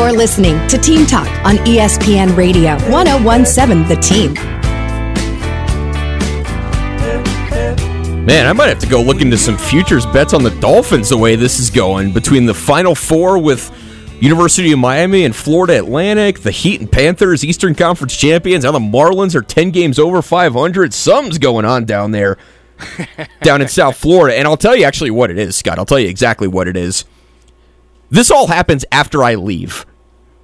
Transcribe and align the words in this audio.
You're 0.00 0.12
listening 0.12 0.66
to 0.68 0.78
Team 0.78 1.04
Talk 1.04 1.28
on 1.44 1.56
ESPN 1.56 2.34
Radio 2.34 2.70
1017 2.90 3.86
The 3.86 3.96
Team. 3.96 4.32
Man, 8.24 8.46
I 8.46 8.52
might 8.54 8.68
have 8.68 8.78
to 8.78 8.86
go 8.86 9.02
look 9.02 9.20
into 9.20 9.36
some 9.36 9.58
futures 9.58 10.06
bets 10.06 10.32
on 10.32 10.42
the 10.42 10.58
Dolphins 10.58 11.10
the 11.10 11.18
way 11.18 11.36
this 11.36 11.58
is 11.58 11.68
going. 11.68 12.14
Between 12.14 12.46
the 12.46 12.54
Final 12.54 12.94
Four 12.94 13.38
with 13.38 13.70
University 14.22 14.72
of 14.72 14.78
Miami 14.78 15.26
and 15.26 15.36
Florida 15.36 15.76
Atlantic, 15.76 16.40
the 16.40 16.50
Heat 16.50 16.80
and 16.80 16.90
Panthers, 16.90 17.44
Eastern 17.44 17.74
Conference 17.74 18.16
champions. 18.16 18.64
Now 18.64 18.72
the 18.72 18.78
Marlins 18.78 19.34
are 19.34 19.42
10 19.42 19.70
games 19.70 19.98
over 19.98 20.22
500. 20.22 20.94
Something's 20.94 21.36
going 21.36 21.66
on 21.66 21.84
down 21.84 22.12
there, 22.12 22.38
down 23.42 23.60
in 23.60 23.68
South 23.68 23.98
Florida. 23.98 24.38
And 24.38 24.48
I'll 24.48 24.56
tell 24.56 24.74
you 24.74 24.84
actually 24.84 25.10
what 25.10 25.30
it 25.30 25.38
is, 25.38 25.56
Scott. 25.56 25.78
I'll 25.78 25.84
tell 25.84 26.00
you 26.00 26.08
exactly 26.08 26.48
what 26.48 26.68
it 26.68 26.76
is. 26.78 27.04
This 28.08 28.30
all 28.30 28.46
happens 28.46 28.86
after 28.90 29.22
I 29.22 29.34
leave. 29.34 29.84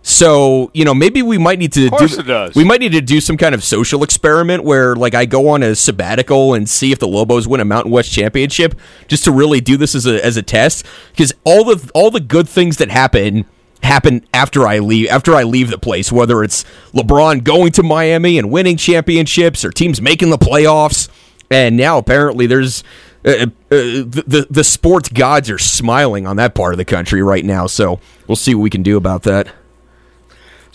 So 0.08 0.70
you 0.72 0.84
know, 0.84 0.94
maybe 0.94 1.20
we 1.20 1.36
might 1.36 1.58
need 1.58 1.72
to 1.72 1.90
do. 1.90 2.06
We 2.54 2.62
might 2.62 2.78
need 2.78 2.92
to 2.92 3.00
do 3.00 3.20
some 3.20 3.36
kind 3.36 3.56
of 3.56 3.64
social 3.64 4.04
experiment 4.04 4.62
where, 4.62 4.94
like, 4.94 5.14
I 5.16 5.26
go 5.26 5.48
on 5.48 5.64
a 5.64 5.74
sabbatical 5.74 6.54
and 6.54 6.68
see 6.68 6.92
if 6.92 7.00
the 7.00 7.08
Lobos 7.08 7.48
win 7.48 7.60
a 7.60 7.64
Mountain 7.64 7.90
West 7.90 8.12
championship, 8.12 8.78
just 9.08 9.24
to 9.24 9.32
really 9.32 9.60
do 9.60 9.76
this 9.76 9.96
as 9.96 10.06
a 10.06 10.24
as 10.24 10.36
a 10.36 10.42
test. 10.42 10.86
Because 11.10 11.32
all 11.42 11.64
the 11.64 11.90
all 11.92 12.12
the 12.12 12.20
good 12.20 12.48
things 12.48 12.76
that 12.76 12.88
happen 12.88 13.46
happen 13.82 14.24
after 14.32 14.68
I 14.68 14.78
leave 14.78 15.08
after 15.08 15.34
I 15.34 15.42
leave 15.42 15.70
the 15.70 15.78
place. 15.78 16.12
Whether 16.12 16.44
it's 16.44 16.64
LeBron 16.94 17.42
going 17.42 17.72
to 17.72 17.82
Miami 17.82 18.38
and 18.38 18.48
winning 18.48 18.76
championships, 18.76 19.64
or 19.64 19.72
teams 19.72 20.00
making 20.00 20.30
the 20.30 20.38
playoffs, 20.38 21.08
and 21.50 21.76
now 21.76 21.98
apparently 21.98 22.46
there's 22.46 22.84
uh, 23.24 23.30
uh, 23.30 23.48
the, 23.70 24.24
the 24.24 24.46
the 24.50 24.62
sports 24.62 25.08
gods 25.08 25.50
are 25.50 25.58
smiling 25.58 26.28
on 26.28 26.36
that 26.36 26.54
part 26.54 26.74
of 26.74 26.78
the 26.78 26.84
country 26.84 27.24
right 27.24 27.44
now. 27.44 27.66
So 27.66 27.98
we'll 28.28 28.36
see 28.36 28.54
what 28.54 28.62
we 28.62 28.70
can 28.70 28.84
do 28.84 28.96
about 28.96 29.24
that. 29.24 29.48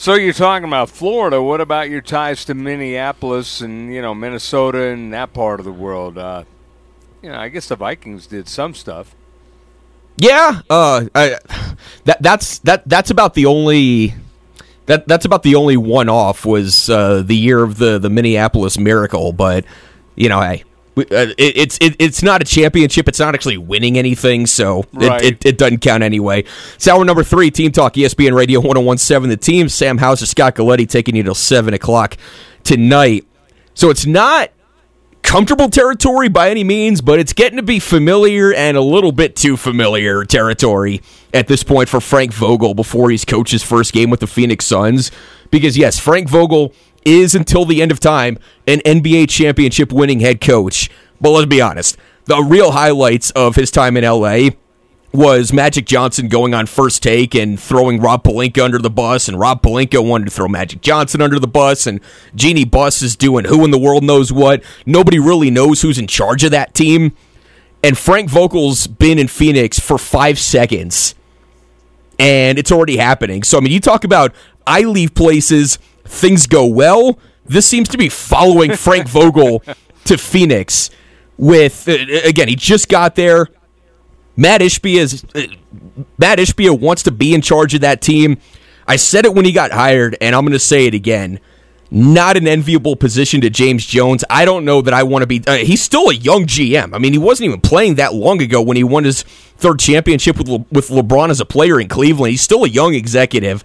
So 0.01 0.15
you're 0.15 0.33
talking 0.33 0.67
about 0.67 0.89
Florida. 0.89 1.43
What 1.43 1.61
about 1.61 1.91
your 1.91 2.01
ties 2.01 2.43
to 2.45 2.55
Minneapolis 2.55 3.61
and 3.61 3.93
you 3.93 4.01
know 4.01 4.15
Minnesota 4.15 4.85
and 4.85 5.13
that 5.13 5.31
part 5.31 5.59
of 5.59 5.63
the 5.63 5.71
world? 5.71 6.17
Uh, 6.17 6.45
you 7.21 7.29
know, 7.29 7.37
I 7.37 7.49
guess 7.49 7.67
the 7.67 7.75
Vikings 7.75 8.25
did 8.25 8.47
some 8.49 8.73
stuff. 8.73 9.15
Yeah, 10.17 10.61
uh, 10.71 11.05
I, 11.13 11.37
that 12.05 12.17
that's 12.19 12.57
that 12.57 12.89
that's 12.89 13.11
about 13.11 13.35
the 13.35 13.45
only 13.45 14.15
that 14.87 15.07
that's 15.07 15.25
about 15.25 15.43
the 15.43 15.53
only 15.53 15.77
one 15.77 16.09
off 16.09 16.47
was 16.47 16.89
uh, 16.89 17.21
the 17.21 17.37
year 17.37 17.61
of 17.61 17.77
the 17.77 17.99
the 17.99 18.09
Minneapolis 18.09 18.79
Miracle. 18.79 19.33
But 19.33 19.65
you 20.15 20.29
know, 20.29 20.41
hey, 20.41 20.63
Uh, 20.97 21.03
it, 21.37 21.57
it's 21.57 21.77
it, 21.79 21.95
it's 21.99 22.21
not 22.21 22.41
a 22.41 22.45
championship. 22.45 23.07
It's 23.07 23.19
not 23.19 23.33
actually 23.33 23.57
winning 23.57 23.97
anything, 23.97 24.45
so 24.45 24.85
right. 24.91 25.23
it, 25.23 25.33
it, 25.33 25.45
it, 25.45 25.57
doesn't 25.57 25.79
count 25.79 26.03
anyway. 26.03 26.43
It's 26.75 26.87
hour 26.87 27.05
number 27.05 27.23
three, 27.23 27.49
Team 27.49 27.71
Talk, 27.71 27.93
ESPN 27.93 28.35
Radio 28.35 28.59
1017. 28.59 29.29
The 29.29 29.37
team, 29.37 29.69
Sam 29.69 29.97
Hauser, 29.97 30.25
Scott 30.25 30.55
Galletti, 30.55 30.87
taking 30.89 31.15
you 31.15 31.23
till 31.23 31.33
7 31.33 31.73
o'clock 31.73 32.17
tonight. 32.63 33.25
So 33.73 33.89
it's 33.89 34.05
not 34.05 34.51
comfortable 35.23 35.69
territory 35.69 36.27
by 36.27 36.49
any 36.49 36.63
means, 36.63 36.99
but 36.99 37.19
it's 37.19 37.33
getting 37.33 37.57
to 37.57 37.63
be 37.63 37.79
familiar 37.79 38.53
and 38.53 38.75
a 38.75 38.81
little 38.81 39.11
bit 39.11 39.35
too 39.35 39.55
familiar 39.55 40.25
territory 40.25 41.01
at 41.33 41.47
this 41.47 41.63
point 41.63 41.87
for 41.87 42.01
Frank 42.01 42.33
Vogel 42.33 42.73
before 42.73 43.09
he's 43.09 43.23
coached 43.23 43.51
his 43.51 43.63
first 43.63 43.93
game 43.93 44.09
with 44.09 44.19
the 44.19 44.27
Phoenix 44.27 44.65
Suns. 44.65 45.11
Because, 45.49 45.77
yes, 45.77 45.99
Frank 45.99 46.29
Vogel 46.29 46.73
is 47.05 47.35
until 47.35 47.65
the 47.65 47.81
end 47.81 47.91
of 47.91 47.99
time 47.99 48.37
an 48.67 48.79
NBA 48.79 49.29
championship 49.29 49.91
winning 49.91 50.19
head 50.19 50.41
coach. 50.41 50.89
But 51.19 51.31
let's 51.31 51.47
be 51.47 51.61
honest, 51.61 51.97
the 52.25 52.41
real 52.41 52.71
highlights 52.71 53.31
of 53.31 53.55
his 53.55 53.71
time 53.71 53.97
in 53.97 54.03
LA 54.03 54.49
was 55.13 55.51
Magic 55.51 55.85
Johnson 55.85 56.29
going 56.29 56.53
on 56.53 56.65
first 56.65 57.03
take 57.03 57.35
and 57.35 57.59
throwing 57.59 57.99
Rob 57.99 58.23
Pelinka 58.23 58.63
under 58.63 58.77
the 58.79 58.89
bus, 58.89 59.27
and 59.27 59.37
Rob 59.37 59.61
Pelinka 59.61 60.05
wanted 60.05 60.25
to 60.25 60.31
throw 60.31 60.47
Magic 60.47 60.81
Johnson 60.81 61.21
under 61.21 61.37
the 61.37 61.47
bus, 61.47 61.85
and 61.85 61.99
Jeanie 62.33 62.63
Buss 62.63 63.01
is 63.01 63.15
doing 63.15 63.45
who 63.45 63.65
in 63.65 63.71
the 63.71 63.77
world 63.77 64.03
knows 64.03 64.31
what. 64.31 64.63
Nobody 64.85 65.19
really 65.19 65.51
knows 65.51 65.81
who's 65.81 65.97
in 65.97 66.07
charge 66.07 66.43
of 66.43 66.51
that 66.51 66.73
team. 66.73 67.13
And 67.83 67.97
Frank 67.97 68.29
Vogel's 68.29 68.87
been 68.87 69.17
in 69.17 69.27
Phoenix 69.27 69.79
for 69.79 69.97
five 69.97 70.39
seconds, 70.39 71.15
and 72.17 72.57
it's 72.57 72.71
already 72.71 72.97
happening. 72.97 73.43
So, 73.43 73.57
I 73.57 73.61
mean, 73.61 73.73
you 73.73 73.79
talk 73.79 74.03
about 74.03 74.33
I 74.65 74.81
leave 74.81 75.13
places– 75.13 75.77
things 76.11 76.45
go 76.45 76.65
well. 76.65 77.17
This 77.45 77.65
seems 77.65 77.89
to 77.89 77.97
be 77.97 78.09
following 78.09 78.75
Frank 78.75 79.07
Vogel 79.09 79.63
to 80.05 80.17
Phoenix. 80.17 80.89
With 81.37 81.87
uh, 81.87 81.93
again, 82.23 82.47
he 82.47 82.55
just 82.55 82.87
got 82.87 83.15
there. 83.15 83.47
Matt 84.37 84.61
Ishbia 84.61 84.97
is 84.97 85.23
uh, 85.33 85.47
Matt 86.17 86.37
Ishbia 86.37 86.77
wants 86.79 87.03
to 87.03 87.11
be 87.11 87.33
in 87.33 87.41
charge 87.41 87.73
of 87.73 87.81
that 87.81 88.01
team. 88.01 88.37
I 88.87 88.97
said 88.97 89.25
it 89.25 89.33
when 89.33 89.45
he 89.45 89.51
got 89.51 89.71
hired, 89.71 90.17
and 90.21 90.35
I'm 90.35 90.43
going 90.43 90.53
to 90.53 90.59
say 90.59 90.85
it 90.85 90.93
again. 90.93 91.39
Not 91.93 92.37
an 92.37 92.47
enviable 92.47 92.95
position 92.95 93.41
to 93.41 93.49
James 93.49 93.85
Jones. 93.85 94.23
I 94.29 94.45
don't 94.45 94.63
know 94.63 94.81
that 94.81 94.93
I 94.93 95.03
want 95.03 95.23
to 95.23 95.27
be. 95.27 95.41
Uh, 95.45 95.57
he's 95.57 95.81
still 95.81 96.09
a 96.09 96.13
young 96.13 96.45
GM. 96.45 96.93
I 96.93 96.99
mean, 96.99 97.11
he 97.11 97.19
wasn't 97.19 97.47
even 97.47 97.59
playing 97.59 97.95
that 97.95 98.13
long 98.13 98.41
ago 98.41 98.61
when 98.61 98.77
he 98.77 98.83
won 98.83 99.03
his 99.03 99.23
third 99.23 99.79
championship 99.79 100.37
with 100.37 100.47
Le- 100.47 100.65
with 100.71 100.87
LeBron 100.89 101.29
as 101.29 101.41
a 101.41 101.45
player 101.45 101.79
in 101.81 101.87
Cleveland. 101.89 102.31
He's 102.31 102.41
still 102.41 102.63
a 102.63 102.69
young 102.69 102.93
executive. 102.93 103.63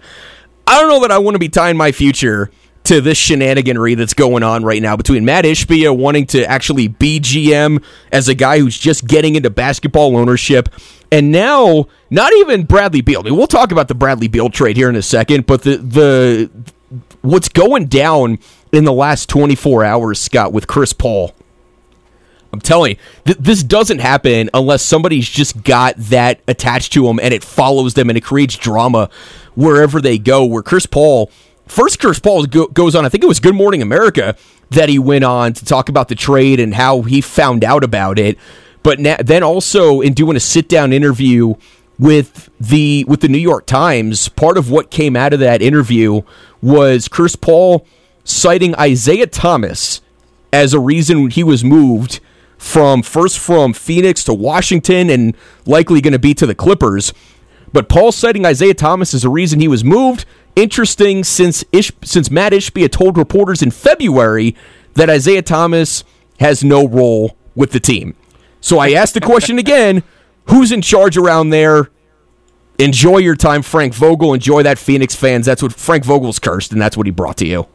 I 0.67 0.79
don't 0.79 0.89
know 0.89 0.99
that 0.99 1.11
I 1.11 1.17
want 1.17 1.35
to 1.35 1.39
be 1.39 1.49
tying 1.49 1.77
my 1.77 1.91
future 1.93 2.51
to 2.83 3.01
this 3.01 3.17
shenaniganry 3.17 3.97
that's 3.97 4.13
going 4.13 4.43
on 4.43 4.63
right 4.63 4.81
now 4.81 4.95
between 4.95 5.25
Matt 5.25 5.45
Ishbia 5.45 5.95
wanting 5.95 6.25
to 6.27 6.45
actually 6.45 6.87
be 6.87 7.19
GM 7.19 7.83
as 8.11 8.29
a 8.29 8.33
guy 8.33 8.59
who's 8.59 8.77
just 8.77 9.05
getting 9.07 9.35
into 9.35 9.49
basketball 9.49 10.15
ownership, 10.15 10.69
and 11.11 11.31
now 11.31 11.87
not 12.09 12.33
even 12.33 12.63
Bradley 12.63 13.01
Beal. 13.01 13.21
I 13.21 13.23
mean, 13.23 13.37
we'll 13.37 13.47
talk 13.47 13.71
about 13.71 13.87
the 13.87 13.95
Bradley 13.95 14.27
Beal 14.27 14.49
trade 14.49 14.77
here 14.77 14.89
in 14.89 14.95
a 14.95 15.01
second, 15.01 15.45
but 15.45 15.63
the 15.63 15.77
the 15.77 16.49
what's 17.21 17.49
going 17.49 17.87
down 17.87 18.39
in 18.71 18.83
the 18.83 18.93
last 18.93 19.29
24 19.29 19.83
hours, 19.83 20.19
Scott, 20.19 20.53
with 20.53 20.67
Chris 20.67 20.93
Paul. 20.93 21.33
I'm 22.57 22.61
telling 22.61 22.93
you, 22.93 22.97
th- 23.25 23.37
this 23.37 23.61
doesn't 23.61 23.99
happen 23.99 24.49
unless 24.51 24.81
somebody's 24.81 25.29
just 25.29 25.63
got 25.63 25.95
that 25.97 26.39
attached 26.47 26.91
to 26.93 27.03
them 27.03 27.19
and 27.21 27.31
it 27.31 27.43
follows 27.43 27.93
them 27.93 28.09
and 28.09 28.17
it 28.17 28.23
creates 28.23 28.55
drama 28.55 29.11
wherever 29.53 30.01
they 30.01 30.17
go. 30.17 30.43
Where 30.43 30.63
Chris 30.63 30.87
Paul, 30.87 31.29
first 31.67 31.99
Chris 31.99 32.17
Paul 32.17 32.47
go, 32.47 32.65
goes 32.65 32.95
on, 32.95 33.05
I 33.05 33.09
think 33.09 33.23
it 33.23 33.27
was 33.27 33.39
Good 33.39 33.53
Morning 33.53 33.83
America 33.83 34.35
that 34.71 34.89
he 34.89 34.97
went 34.97 35.23
on 35.23 35.53
to 35.53 35.65
talk 35.65 35.87
about 35.87 36.07
the 36.07 36.15
trade 36.15 36.59
and 36.59 36.73
how 36.73 37.03
he 37.03 37.21
found 37.21 37.63
out 37.63 37.83
about 37.83 38.17
it. 38.17 38.39
But 38.81 38.99
na- 38.99 39.17
then 39.19 39.43
also 39.43 40.01
in 40.01 40.15
doing 40.15 40.35
a 40.35 40.39
sit 40.39 40.67
down 40.67 40.93
interview 40.93 41.53
with 41.99 42.49
the 42.59 43.05
with 43.07 43.21
the 43.21 43.27
New 43.27 43.37
York 43.37 43.67
Times, 43.67 44.29
part 44.29 44.57
of 44.57 44.71
what 44.71 44.89
came 44.89 45.15
out 45.15 45.31
of 45.31 45.39
that 45.41 45.61
interview 45.61 46.23
was 46.59 47.07
Chris 47.07 47.35
Paul 47.35 47.85
citing 48.23 48.73
Isaiah 48.77 49.27
Thomas 49.27 50.01
as 50.51 50.73
a 50.73 50.79
reason 50.79 51.29
he 51.29 51.43
was 51.43 51.63
moved 51.63 52.19
from 52.57 53.01
first 53.01 53.39
from 53.39 53.73
Phoenix 53.73 54.23
to 54.25 54.33
Washington 54.33 55.09
and 55.09 55.35
likely 55.65 56.01
going 56.01 56.13
to 56.13 56.19
be 56.19 56.33
to 56.33 56.45
the 56.45 56.55
Clippers. 56.55 57.13
But 57.71 57.89
Paul 57.89 58.11
citing 58.11 58.45
Isaiah 58.45 58.73
Thomas 58.73 59.13
as 59.13 59.23
a 59.23 59.29
reason 59.29 59.59
he 59.59 59.67
was 59.67 59.83
moved. 59.83 60.25
Interesting 60.55 61.23
since 61.23 61.63
Ish, 61.71 61.91
since 62.03 62.31
Matt 62.31 62.53
Ishbia 62.53 62.91
told 62.91 63.17
reporters 63.17 63.61
in 63.61 63.71
February 63.71 64.55
that 64.95 65.09
Isaiah 65.09 65.43
Thomas 65.43 66.03
has 66.39 66.63
no 66.63 66.87
role 66.87 67.37
with 67.55 67.71
the 67.71 67.79
team. 67.79 68.15
So 68.59 68.79
I 68.79 68.91
asked 68.91 69.13
the 69.13 69.21
question 69.21 69.59
again 69.59 70.03
who's 70.49 70.71
in 70.71 70.81
charge 70.81 71.17
around 71.17 71.49
there? 71.49 71.89
Enjoy 72.79 73.17
your 73.17 73.35
time, 73.35 73.63
Frank 73.63 73.93
Vogel. 73.93 74.33
Enjoy 74.33 74.63
that, 74.63 74.77
Phoenix 74.77 75.15
fans. 75.15 75.45
That's 75.45 75.63
what 75.63 75.73
Frank 75.73 76.05
Vogel's 76.05 76.39
cursed, 76.39 76.71
and 76.71 76.81
that's 76.81 76.95
what 76.95 77.07
he 77.07 77.11
brought 77.11 77.37
to 77.37 77.47
you. 77.47 77.67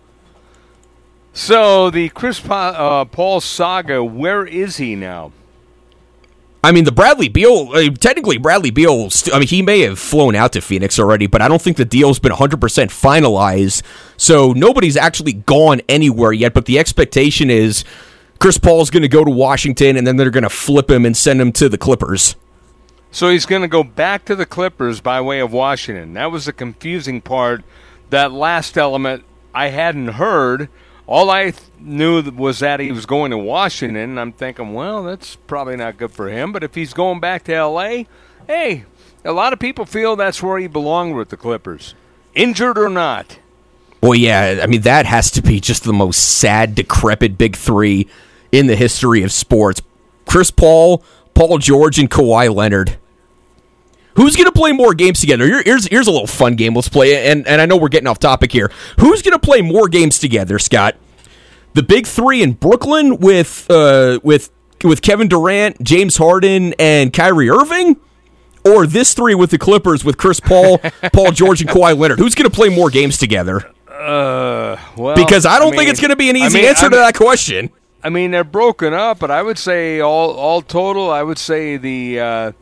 So 1.33 1.91
the 1.91 2.09
Chris 2.11 2.41
pa- 2.41 2.77
uh, 2.77 3.05
Paul 3.07 3.41
saga, 3.41 4.05
where 4.05 4.45
is 4.45 4.77
he 4.77 4.95
now? 4.95 5.33
I 6.65 6.71
mean, 6.71 6.85
the 6.85 6.93
Bradley 6.93 7.29
Beal, 7.29 7.71
uh, 7.75 7.91
technically, 7.91 8.39
Bradley 8.39 8.71
Beal, 8.71 9.11
st- 9.11 9.35
I 9.35 9.41
mean, 9.41 9.49
he 9.49 9.63
may 9.63 9.81
have 9.81 9.99
flown 9.99 10.37
out 10.37 10.53
to 10.53 10.61
Phoenix 10.61 10.99
already, 10.99 11.27
but 11.27 11.43
I 11.43 11.49
don't 11.49 11.61
think 11.61 11.77
the 11.77 11.85
deal's 11.85 12.21
been 12.21 12.31
100% 12.31 12.59
finalized. 12.59 13.83
So 14.17 14.53
nobody's 14.53 14.97
actually 14.97 15.33
gone 15.33 15.81
anywhere 15.89 16.33
yet, 16.33 16.55
but 16.55 16.67
the 16.67 16.79
expectation 16.79 17.51
is 17.51 17.85
Chris 18.39 18.59
Paul's 18.59 18.91
going 18.91 19.03
to 19.03 19.09
go 19.09 19.25
to 19.25 19.31
Washington 19.31 19.97
and 19.97 20.07
then 20.07 20.17
they're 20.17 20.31
going 20.31 20.45
to 20.45 20.51
flip 20.51 20.89
him 20.89 21.05
and 21.05 21.17
send 21.17 21.41
him 21.41 21.51
to 21.53 21.69
the 21.69 21.79
Clippers. 21.79 22.37
So 23.11 23.29
he's 23.29 23.45
going 23.45 23.63
to 23.63 23.69
go 23.69 23.83
back 23.83 24.25
to 24.27 24.37
the 24.37 24.47
Clippers 24.47 25.01
by 25.01 25.21
way 25.21 25.41
of 25.41 25.53
Washington. 25.53 26.13
That 26.15 26.31
was 26.31 26.45
the 26.45 26.53
confusing 26.53 27.21
part. 27.21 27.65
That 28.11 28.31
last 28.31 28.79
element 28.79 29.25
I 29.53 29.69
hadn't 29.69 30.09
heard 30.09 30.69
all 31.13 31.29
I 31.29 31.51
th- 31.51 31.57
knew 31.79 32.23
was 32.31 32.61
that 32.61 32.81
he 32.81 32.91
was 32.91 33.05
going 33.05 33.33
to 33.33 33.37
Washington. 33.37 34.17
I'm 34.17 34.33
thinking, 34.33 34.73
well, 34.73 35.05
that's 35.05 35.37
probably 35.37 35.77
not 35.77 35.99
good 35.99 36.11
for 36.11 36.31
him. 36.31 36.53
But 36.53 36.65
if 36.65 36.75
he's 36.75 36.95
going 36.95 37.21
back 37.21 37.45
to 37.45 37.55
L.A., 37.55 38.07
hey, 38.47 38.87
a 39.23 39.33
lot 39.33 39.53
of 39.53 39.59
people 39.59 39.85
feel 39.85 40.17
that's 40.17 40.43
where 40.43 40.59
he 40.59 40.69
belonged 40.69 41.15
with 41.15 41.29
the 41.29 41.37
Clippers, 41.37 41.95
injured 42.35 42.79
or 42.79 42.89
not. 42.89 43.39
Well, 44.03 44.15
yeah, 44.15 44.61
I 44.63 44.67
mean 44.67 44.81
that 44.81 45.05
has 45.05 45.31
to 45.33 45.43
be 45.43 45.61
just 45.61 45.85
the 45.85 45.93
most 45.93 46.39
sad, 46.39 46.75
decrepit 46.75 47.37
big 47.37 47.57
three 47.57 48.09
in 48.51 48.67
the 48.67 48.75
history 48.75 49.23
of 49.23 49.33
sports. 49.33 49.83
Chris 50.25 50.51
Paul, 50.51 51.05
Paul 51.35 51.59
George, 51.59 51.99
and 51.99 52.11
Kawhi 52.11 52.53
Leonard. 52.53 52.97
Who's 54.17 54.35
going 54.35 54.47
to 54.47 54.53
play 54.53 54.73
more 54.73 54.95
games 54.95 55.21
together? 55.21 55.47
Here's 55.63 55.87
here's 55.89 56.07
a 56.07 56.11
little 56.11 56.27
fun 56.27 56.57
game. 56.57 56.75
Let's 56.75 56.89
play. 56.89 57.31
And 57.31 57.47
and 57.47 57.61
I 57.61 57.67
know 57.67 57.77
we're 57.77 57.89
getting 57.89 58.09
off 58.09 58.19
topic 58.19 58.51
here. 58.51 58.71
Who's 58.99 59.21
going 59.21 59.33
to 59.33 59.39
play 59.39 59.61
more 59.61 59.89
games 59.89 60.19
together, 60.19 60.59
Scott? 60.59 60.97
The 61.75 61.83
big 61.83 62.07
three 62.07 62.43
in 62.43 62.53
Brooklyn 62.53 63.19
with 63.19 63.67
uh, 63.71 64.21
with 64.23 64.51
with 64.85 65.01
Kevin 65.03 65.29
Durant, 65.29 65.83
James 65.83 66.17
Harden, 66.17 66.75
and 66.79 67.13
Kyrie 67.13 67.49
Irving, 67.49 67.97
or 68.65 68.87
this 68.87 69.15
three 69.15 69.35
with 69.35 69.51
the 69.51 69.59
Clippers 69.59 70.05
with 70.05 70.19
Chris 70.19 70.41
Paul, 70.41 70.79
Paul 71.13 71.33
George, 71.33 71.61
and 71.63 71.71
Kawhi 71.71 71.97
Leonard. 71.97 72.19
Who's 72.19 72.35
going 72.35 72.51
to 72.51 72.55
play 72.55 72.69
more 72.69 72.91
games 72.91 73.17
together? 73.17 73.71
Uh, 73.89 74.77
well, 74.97 75.15
Because 75.15 75.47
I 75.47 75.59
don't 75.59 75.71
mean- 75.71 75.79
think 75.79 75.91
it's 75.91 76.01
going 76.01 76.11
to 76.11 76.17
be 76.17 76.29
an 76.31 76.37
I 76.37 76.41
easy 76.41 76.59
mean, 76.59 76.69
answer 76.69 76.87
I 76.87 76.91
to 76.91 76.97
that 76.97 77.15
question. 77.15 77.71
I 78.05 78.09
mean, 78.11 78.33
they're 78.33 78.43
broken 78.43 78.93
up, 78.93 79.21
but 79.21 79.31
I 79.31 79.43
would 79.43 79.59
say 79.59 80.01
all 80.01 80.33
all 80.33 80.61
total, 80.61 81.11
I 81.11 81.23
would 81.23 81.39
say 81.39 81.77
the 81.77 82.19
uh, 82.21 82.53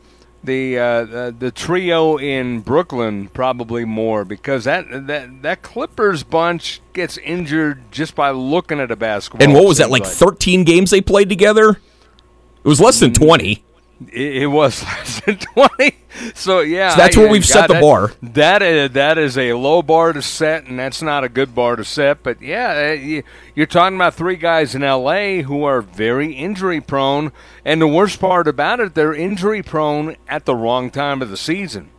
the 0.43 0.77
uh, 0.77 1.31
the 1.31 1.51
trio 1.51 2.17
in 2.17 2.61
Brooklyn 2.61 3.27
probably 3.29 3.85
more 3.85 4.25
because 4.25 4.63
that 4.63 5.07
that 5.07 5.41
that 5.43 5.61
Clippers 5.61 6.23
bunch 6.23 6.81
gets 6.93 7.17
injured 7.19 7.91
just 7.91 8.15
by 8.15 8.31
looking 8.31 8.79
at 8.79 8.91
a 8.91 8.95
basketball. 8.95 9.43
And 9.43 9.53
what 9.53 9.65
was 9.65 9.77
that 9.77 9.89
like? 9.89 10.05
seems 10.05 10.17
Thirteen 10.17 10.63
games 10.63 10.91
they 10.91 11.01
played 11.01 11.29
together. 11.29 11.71
It 11.71 12.67
was 12.67 12.81
less 12.81 12.99
than 12.99 13.13
twenty. 13.13 13.63
It, 14.11 14.43
it 14.43 14.47
was 14.47 14.83
less 14.85 15.21
than 15.21 15.37
twenty. 15.37 15.95
So 16.33 16.59
yeah, 16.61 16.89
So 16.91 16.97
that's 16.97 17.17
I- 17.17 17.19
where 17.19 17.29
we've 17.31 17.45
set 17.45 17.67
God, 17.67 17.69
the 17.69 17.73
that- 17.75 17.81
bar. 17.81 18.11
That 18.21 18.61
is 18.61 18.91
that 18.91 19.17
is 19.17 19.37
a 19.37 19.53
low 19.53 19.81
bar 19.81 20.13
to 20.13 20.21
set, 20.21 20.65
and 20.65 20.79
that's 20.79 21.01
not 21.01 21.23
a 21.23 21.29
good 21.29 21.53
bar 21.55 21.75
to 21.75 21.83
set. 21.85 22.23
But 22.23 22.41
yeah, 22.41 22.89
uh, 22.89 22.93
you- 22.93 23.23
you're 23.55 23.65
talking 23.65 23.95
about 23.95 24.13
three 24.15 24.35
guys 24.37 24.75
in 24.75 24.83
L.A. 24.83 25.41
who 25.43 25.63
are 25.63 25.81
very 25.81 26.33
injury 26.33 26.81
prone, 26.81 27.31
and 27.65 27.81
the 27.81 27.87
worst 27.87 28.19
part 28.19 28.47
about 28.47 28.79
it, 28.79 28.93
they're 28.95 29.13
injury 29.13 29.61
prone 29.63 30.15
at 30.27 30.45
the 30.45 30.55
wrong 30.55 30.89
time 30.89 31.21
of 31.21 31.29
the 31.29 31.37
season. 31.37 31.89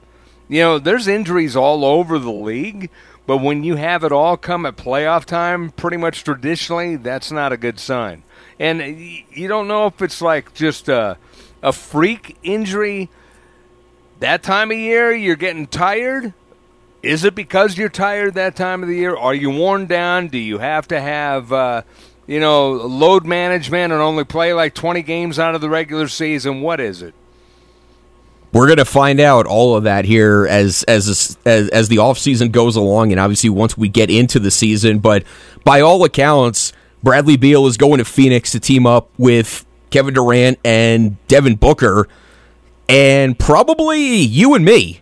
You 0.49 0.61
know, 0.63 0.79
there's 0.79 1.07
injuries 1.09 1.57
all 1.57 1.85
over 1.85 2.19
the 2.19 2.31
league, 2.33 2.91
but 3.27 3.39
when 3.39 3.65
you 3.65 3.77
have 3.77 4.05
it 4.05 4.13
all 4.13 4.37
come 4.37 4.67
at 4.67 4.77
playoff 4.77 5.25
time, 5.25 5.71
pretty 5.71 5.97
much 5.97 6.25
traditionally, 6.25 6.97
that's 6.97 7.33
not 7.33 7.53
a 7.53 7.57
good 7.57 7.79
sign. 7.81 8.23
And 8.59 8.83
uh, 8.83 8.85
you 8.85 9.49
don't 9.49 9.67
know 9.69 9.87
if 9.87 10.03
it's 10.03 10.21
like 10.21 10.53
just 10.53 10.89
a, 10.91 11.17
a 11.63 11.73
freak 11.73 12.37
injury 12.43 13.09
that 14.23 14.43
time 14.45 14.71
of 14.71 14.79
year, 14.79 15.13
you're 15.13 15.37
getting 15.37 15.67
tired. 15.67 16.33
Is 17.03 17.25
it 17.25 17.35
because 17.35 17.77
you're 17.77 17.89
tired 17.89 18.35
that 18.35 18.55
time 18.55 18.83
of 18.83 18.89
the 18.89 18.95
year? 18.95 19.17
Are 19.17 19.35
you 19.35 19.51
worn 19.51 19.87
down? 19.87 20.29
Do 20.29 20.39
you 20.39 20.59
have 20.59 20.87
to 20.89 21.01
have, 21.01 21.53
uh, 21.53 21.83
you 22.29 22.39
know, 22.39 22.71
load 22.71 23.27
management 23.27 23.93
and 23.93 24.01
only 24.01 24.23
play 24.23 24.55
like 24.55 24.75
20 24.75 25.03
games 25.03 25.41
out 25.41 25.57
of 25.57 25.61
the 25.61 25.69
regular 25.69 26.07
season? 26.07 26.61
What 26.61 26.79
is 26.79 27.03
it? 27.03 27.15
We're 28.53 28.69
gonna 28.69 28.85
find 28.85 29.19
out 29.19 29.47
all 29.47 29.77
of 29.77 29.85
that 29.85 30.05
here 30.05 30.47
as 30.47 30.83
as 30.83 31.39
as, 31.47 31.69
as 31.71 31.89
the 31.89 31.99
off 31.99 32.19
season 32.19 32.51
goes 32.51 32.77
along, 32.77 33.11
and 33.11 33.19
obviously 33.19 33.49
once 33.49 33.79
we 33.79 33.89
get 33.89 34.11
into 34.11 34.39
the 34.39 34.51
season. 34.51 34.99
But 34.99 35.25
by 35.65 35.81
all 35.81 36.05
accounts, 36.05 36.75
Bradley 37.03 37.39
Beal 37.39 37.67
is 37.67 37.79
going 37.79 37.97
to 37.97 38.05
Phoenix 38.05 38.53
to 38.53 38.61
team 38.61 38.87
up 38.87 39.09
with 39.17 39.65
Kevin 39.93 40.15
Durant 40.15 40.59
and 40.65 41.17
Devin 41.29 41.57
Booker, 41.57 42.09
and 42.89 43.39
probably 43.39 44.17
you 44.17 44.55
and 44.55 44.65
me 44.65 45.01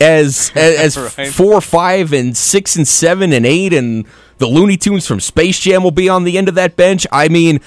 as 0.00 0.50
as, 0.56 0.96
Right. 0.96 1.28
four, 1.28 1.60
five, 1.60 2.12
and 2.12 2.36
six, 2.36 2.74
and 2.76 2.86
seven, 2.88 3.32
and 3.32 3.46
eight, 3.46 3.72
and 3.72 4.04
the 4.38 4.46
Looney 4.46 4.76
Tunes 4.76 5.06
from 5.06 5.20
Space 5.20 5.60
Jam 5.60 5.82
will 5.84 5.92
be 5.92 6.08
on 6.08 6.24
the 6.24 6.36
end 6.36 6.48
of 6.48 6.56
that 6.56 6.74
bench. 6.76 7.06
I 7.12 7.28
mean, 7.28 7.60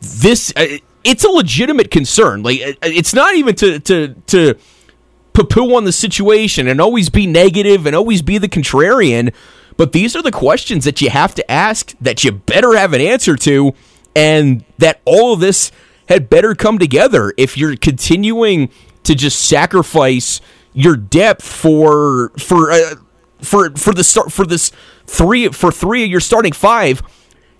this 0.00 0.52
uh, 0.56 0.78
it's 1.02 1.24
a 1.24 1.28
legitimate 1.30 1.90
concern. 1.90 2.42
Like 2.42 2.60
uh, 2.60 2.72
it's 2.82 3.14
not 3.14 3.34
even 3.34 3.54
to 3.56 3.80
to 3.80 4.14
to 4.28 4.54
poo-poo 5.32 5.74
on 5.76 5.84
the 5.84 5.92
situation 5.92 6.66
and 6.66 6.80
always 6.80 7.10
be 7.10 7.26
negative 7.26 7.86
and 7.86 7.94
always 7.94 8.22
be 8.22 8.38
the 8.38 8.48
contrarian. 8.48 9.34
But 9.76 9.92
these 9.92 10.16
are 10.16 10.22
the 10.22 10.32
questions 10.32 10.84
that 10.86 11.02
you 11.02 11.10
have 11.10 11.34
to 11.34 11.50
ask 11.50 11.92
that 12.00 12.24
you 12.24 12.32
better 12.32 12.74
have 12.78 12.94
an 12.94 13.02
answer 13.02 13.36
to, 13.36 13.74
and 14.16 14.64
that 14.78 15.00
all 15.04 15.34
of 15.34 15.40
this 15.40 15.70
had 16.08 16.30
better 16.30 16.54
come 16.54 16.78
together 16.78 17.34
if 17.36 17.56
you're 17.56 17.76
continuing 17.76 18.70
to 19.04 19.14
just 19.14 19.46
sacrifice 19.46 20.40
your 20.72 20.96
depth 20.96 21.44
for 21.44 22.30
for 22.38 22.72
uh, 22.72 22.94
for 23.40 23.70
for 23.76 23.92
the 23.92 24.02
start 24.02 24.32
for 24.32 24.46
this 24.46 24.72
three 25.06 25.48
for 25.48 25.70
three 25.70 26.02
of 26.02 26.10
your 26.10 26.20
starting 26.20 26.52
five. 26.52 27.02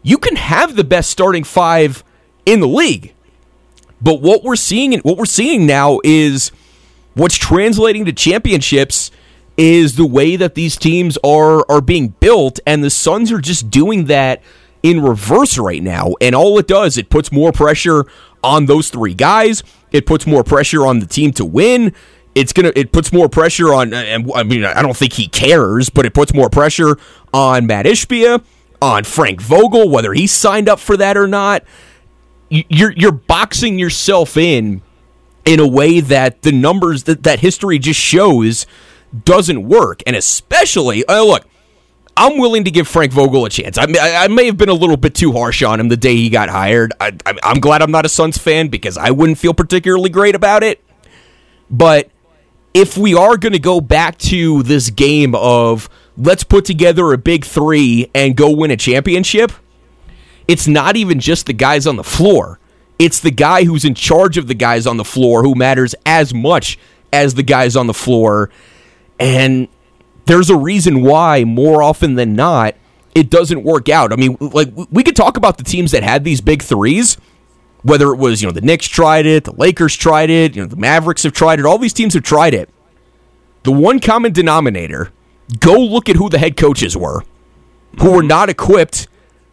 You 0.02 0.18
can 0.18 0.36
have 0.36 0.76
the 0.76 0.84
best 0.84 1.10
starting 1.10 1.44
five 1.44 2.02
in 2.46 2.60
the 2.60 2.68
league. 2.68 3.12
But 4.00 4.22
what 4.22 4.42
we're 4.42 4.56
seeing 4.56 4.98
what 5.00 5.18
we're 5.18 5.26
seeing 5.26 5.66
now 5.66 6.00
is 6.04 6.52
what's 7.14 7.36
translating 7.36 8.06
to 8.06 8.12
championships 8.12 9.10
is 9.58 9.96
the 9.96 10.06
way 10.06 10.36
that 10.36 10.54
these 10.54 10.76
teams 10.76 11.18
are 11.22 11.70
are 11.70 11.80
being 11.82 12.08
built 12.08 12.60
and 12.66 12.82
the 12.82 12.90
Suns 12.90 13.30
are 13.30 13.40
just 13.40 13.70
doing 13.70 14.06
that 14.06 14.42
in 14.82 15.02
reverse 15.02 15.58
right 15.58 15.82
now 15.82 16.12
and 16.20 16.34
all 16.34 16.58
it 16.58 16.66
does 16.66 16.96
it 16.96 17.10
puts 17.10 17.32
more 17.32 17.52
pressure 17.52 18.04
on 18.44 18.66
those 18.66 18.90
three 18.90 19.14
guys. 19.14 19.62
It 19.92 20.06
puts 20.06 20.26
more 20.26 20.44
pressure 20.44 20.86
on 20.86 21.00
the 21.00 21.06
team 21.06 21.32
to 21.32 21.44
win. 21.44 21.92
It's 22.34 22.52
gonna 22.52 22.72
it 22.76 22.92
puts 22.92 23.12
more 23.12 23.28
pressure 23.28 23.72
on 23.74 23.92
and 23.94 24.30
I 24.34 24.42
mean 24.42 24.64
I 24.64 24.82
don't 24.82 24.96
think 24.96 25.14
he 25.14 25.26
cares 25.28 25.88
but 25.90 26.06
it 26.06 26.14
puts 26.14 26.32
more 26.34 26.50
pressure 26.50 26.98
on 27.32 27.66
Matt 27.66 27.86
Ishbia 27.86 28.42
on 28.82 29.04
Frank 29.04 29.40
Vogel 29.40 29.88
whether 29.88 30.12
he 30.12 30.26
signed 30.26 30.68
up 30.68 30.78
for 30.78 30.96
that 30.98 31.16
or 31.16 31.26
not. 31.26 31.64
You- 32.48 32.64
you're 32.68 32.92
you're 32.92 33.12
boxing 33.12 33.78
yourself 33.78 34.36
in 34.36 34.82
in 35.44 35.60
a 35.60 35.66
way 35.66 36.00
that 36.00 36.42
the 36.42 36.52
numbers 36.52 37.04
that, 37.04 37.22
that 37.22 37.40
history 37.40 37.78
just 37.78 37.98
shows 38.00 38.66
doesn't 39.24 39.66
work. 39.66 40.02
And 40.06 40.14
especially, 40.16 41.04
uh, 41.06 41.22
look, 41.22 41.44
I'm 42.16 42.38
willing 42.38 42.64
to 42.64 42.70
give 42.70 42.88
Frank 42.88 43.12
Vogel 43.12 43.44
a 43.44 43.50
chance. 43.50 43.76
I, 43.76 43.86
may- 43.86 43.98
I 43.98 44.28
may 44.28 44.46
have 44.46 44.56
been 44.56 44.68
a 44.70 44.74
little 44.74 44.96
bit 44.96 45.14
too 45.14 45.32
harsh 45.32 45.62
on 45.62 45.78
him 45.78 45.88
the 45.88 45.96
day 45.96 46.16
he 46.16 46.30
got 46.30 46.48
hired. 46.48 46.92
I, 47.00 47.12
I'm 47.42 47.60
glad 47.60 47.82
I'm 47.82 47.90
not 47.90 48.06
a 48.06 48.08
Suns 48.08 48.38
fan 48.38 48.68
because 48.68 48.96
I 48.96 49.10
wouldn't 49.10 49.38
feel 49.38 49.52
particularly 49.52 50.08
great 50.08 50.34
about 50.34 50.62
it. 50.62 50.82
But 51.70 52.10
if 52.72 52.96
we 52.96 53.14
are 53.14 53.36
going 53.36 53.52
to 53.52 53.58
go 53.58 53.80
back 53.80 54.16
to 54.18 54.62
this 54.62 54.88
game 54.90 55.34
of 55.34 55.88
let's 56.16 56.44
put 56.44 56.64
together 56.64 57.12
a 57.12 57.18
big 57.18 57.44
three 57.44 58.10
and 58.14 58.36
go 58.36 58.50
win 58.50 58.70
a 58.70 58.76
championship, 58.76 59.52
it's 60.48 60.66
not 60.66 60.96
even 60.96 61.20
just 61.20 61.46
the 61.46 61.52
guys 61.52 61.86
on 61.86 61.96
the 61.96 62.04
floor. 62.04 62.58
It's 62.98 63.20
the 63.20 63.30
guy 63.30 63.64
who's 63.64 63.84
in 63.84 63.94
charge 63.94 64.38
of 64.38 64.46
the 64.46 64.54
guys 64.54 64.86
on 64.86 64.96
the 64.96 65.04
floor 65.04 65.42
who 65.42 65.54
matters 65.54 65.94
as 66.06 66.32
much 66.32 66.78
as 67.12 67.34
the 67.34 67.42
guys 67.42 67.76
on 67.76 67.86
the 67.88 67.94
floor. 67.94 68.48
And 69.20 69.68
there's 70.26 70.50
a 70.50 70.56
reason 70.56 71.02
why, 71.02 71.44
more 71.44 71.82
often 71.82 72.14
than 72.14 72.34
not, 72.34 72.74
it 73.14 73.30
doesn't 73.30 73.62
work 73.62 73.88
out. 73.88 74.12
I 74.12 74.16
mean, 74.16 74.36
like, 74.40 74.68
we 74.90 75.02
could 75.02 75.16
talk 75.16 75.36
about 75.36 75.56
the 75.56 75.64
teams 75.64 75.92
that 75.92 76.02
had 76.02 76.24
these 76.24 76.40
big 76.40 76.62
threes, 76.62 77.16
whether 77.82 78.12
it 78.12 78.16
was, 78.16 78.42
you 78.42 78.48
know, 78.48 78.52
the 78.52 78.60
Knicks 78.60 78.86
tried 78.86 79.24
it, 79.24 79.44
the 79.44 79.54
Lakers 79.54 79.96
tried 79.96 80.28
it, 80.28 80.54
you 80.54 80.62
know, 80.62 80.68
the 80.68 80.76
Mavericks 80.76 81.22
have 81.22 81.32
tried 81.32 81.58
it, 81.58 81.64
all 81.64 81.78
these 81.78 81.92
teams 81.92 82.14
have 82.14 82.24
tried 82.24 82.52
it. 82.52 82.68
The 83.62 83.72
one 83.72 84.00
common 84.00 84.32
denominator, 84.32 85.12
go 85.60 85.78
look 85.78 86.08
at 86.08 86.16
who 86.16 86.28
the 86.28 86.38
head 86.38 86.56
coaches 86.56 86.96
were, 86.96 87.22
who 88.00 88.12
were 88.12 88.22
not 88.22 88.50
equipped 88.50 89.08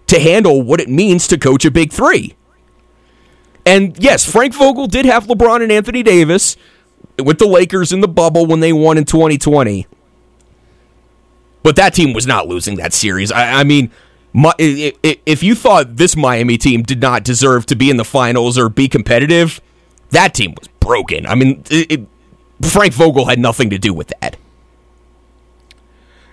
to 0.08 0.20
handle 0.20 0.62
what 0.62 0.80
it 0.80 0.90
means 0.90 1.28
to 1.30 1.38
coach 1.38 1.66
a 1.66 1.72
big 1.72 1.94
three. 1.94 2.36
And 3.66 3.98
yes, 3.98 4.30
Frank 4.30 4.54
Vogel 4.54 4.88
did 4.88 5.06
have 5.06 5.28
LeBron 5.28 5.64
and 5.64 5.72
Anthony 5.72 6.04
Davis 6.04 6.58
with 7.24 7.40
the 7.40 7.48
Lakers 7.48 7.94
in 7.94 8.02
the 8.02 8.08
bubble 8.08 8.46
when 8.46 8.60
they 8.60 8.74
won 8.74 8.98
in 8.98 9.06
2020. 9.06 9.88
But 11.64 11.76
that 11.78 11.94
team 11.94 12.14
was 12.14 12.28
not 12.28 12.48
losing 12.48 12.76
that 12.76 12.94
series. 12.94 13.32
I, 13.32 13.62
I 13.62 13.64
mean, 13.64 13.90
my, 14.34 14.54
if 14.60 15.42
you 15.44 15.56
thought 15.56 15.96
this 15.96 16.16
Miami 16.16 16.58
team 16.58 16.84
did 16.84 17.02
not 17.02 17.24
deserve 17.24 17.66
to 17.68 17.76
be 17.76 17.90
in 17.90 17.98
the 17.98 18.06
finals 18.06 18.58
or 18.58 18.70
be 18.70 18.88
competitive, 18.88 19.62
that 20.10 20.34
team 20.34 20.54
was 20.60 20.68
broken. 20.80 21.26
I 21.26 21.36
mean, 21.36 21.64
it, 21.70 21.92
it, 21.92 22.08
Frank 22.62 22.94
Vogel 22.94 23.26
had 23.26 23.40
nothing 23.40 23.70
to 23.70 23.78
do 23.78 23.94
with 23.94 24.12
that. 24.20 24.38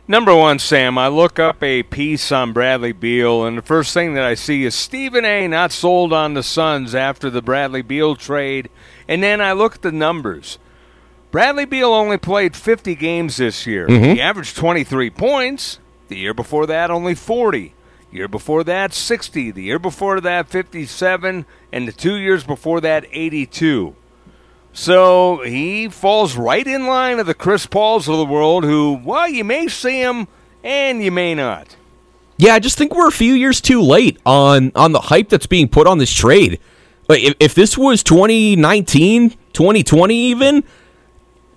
Number 0.08 0.34
one, 0.34 0.58
Sam, 0.58 0.98
I 0.98 1.06
look 1.06 1.38
up 1.38 1.62
a 1.62 1.84
piece 1.84 2.32
on 2.32 2.52
Bradley 2.52 2.90
Beal, 2.90 3.44
and 3.44 3.58
the 3.58 3.62
first 3.62 3.94
thing 3.94 4.14
that 4.14 4.24
I 4.24 4.34
see 4.34 4.64
is 4.64 4.74
Stephen 4.74 5.24
A. 5.24 5.46
not 5.46 5.70
sold 5.70 6.12
on 6.12 6.34
the 6.34 6.42
Suns 6.42 6.96
after 6.96 7.30
the 7.30 7.40
Bradley 7.40 7.82
Beal 7.82 8.16
trade. 8.16 8.70
And 9.06 9.22
then 9.22 9.40
I 9.40 9.52
look 9.52 9.76
at 9.76 9.82
the 9.82 9.92
numbers. 9.92 10.58
Bradley 11.30 11.64
Beal 11.64 11.92
only 11.92 12.18
played 12.18 12.56
50 12.56 12.94
games 12.96 13.36
this 13.36 13.66
year. 13.66 13.86
Mm-hmm. 13.86 14.04
He 14.04 14.20
averaged 14.20 14.56
23 14.56 15.10
points. 15.10 15.78
The 16.08 16.16
year 16.16 16.34
before 16.34 16.66
that, 16.66 16.90
only 16.90 17.14
40. 17.14 17.74
Year 18.10 18.26
before 18.26 18.64
that, 18.64 18.92
60. 18.92 19.52
The 19.52 19.62
year 19.62 19.78
before 19.78 20.20
that, 20.20 20.48
57. 20.48 21.46
And 21.72 21.88
the 21.88 21.92
two 21.92 22.16
years 22.16 22.42
before 22.42 22.80
that, 22.80 23.06
82. 23.12 23.94
So 24.72 25.42
he 25.42 25.88
falls 25.88 26.36
right 26.36 26.66
in 26.66 26.86
line 26.86 27.18
of 27.18 27.26
the 27.26 27.34
Chris 27.34 27.66
Pauls 27.66 28.08
of 28.08 28.16
the 28.16 28.24
world 28.24 28.64
who, 28.64 29.00
well, 29.04 29.28
you 29.28 29.44
may 29.44 29.68
see 29.68 30.00
him 30.00 30.26
and 30.62 31.02
you 31.02 31.10
may 31.10 31.34
not. 31.34 31.76
Yeah, 32.36 32.54
I 32.54 32.58
just 32.58 32.78
think 32.78 32.94
we're 32.94 33.08
a 33.08 33.12
few 33.12 33.34
years 33.34 33.60
too 33.60 33.82
late 33.82 34.18
on 34.24 34.72
on 34.74 34.92
the 34.92 35.00
hype 35.00 35.28
that's 35.28 35.46
being 35.46 35.68
put 35.68 35.86
on 35.86 35.98
this 35.98 36.12
trade. 36.12 36.58
Like 37.06 37.22
if, 37.22 37.34
if 37.38 37.54
this 37.54 37.76
was 37.76 38.02
2019, 38.02 39.30
2020 39.52 40.14
even, 40.14 40.64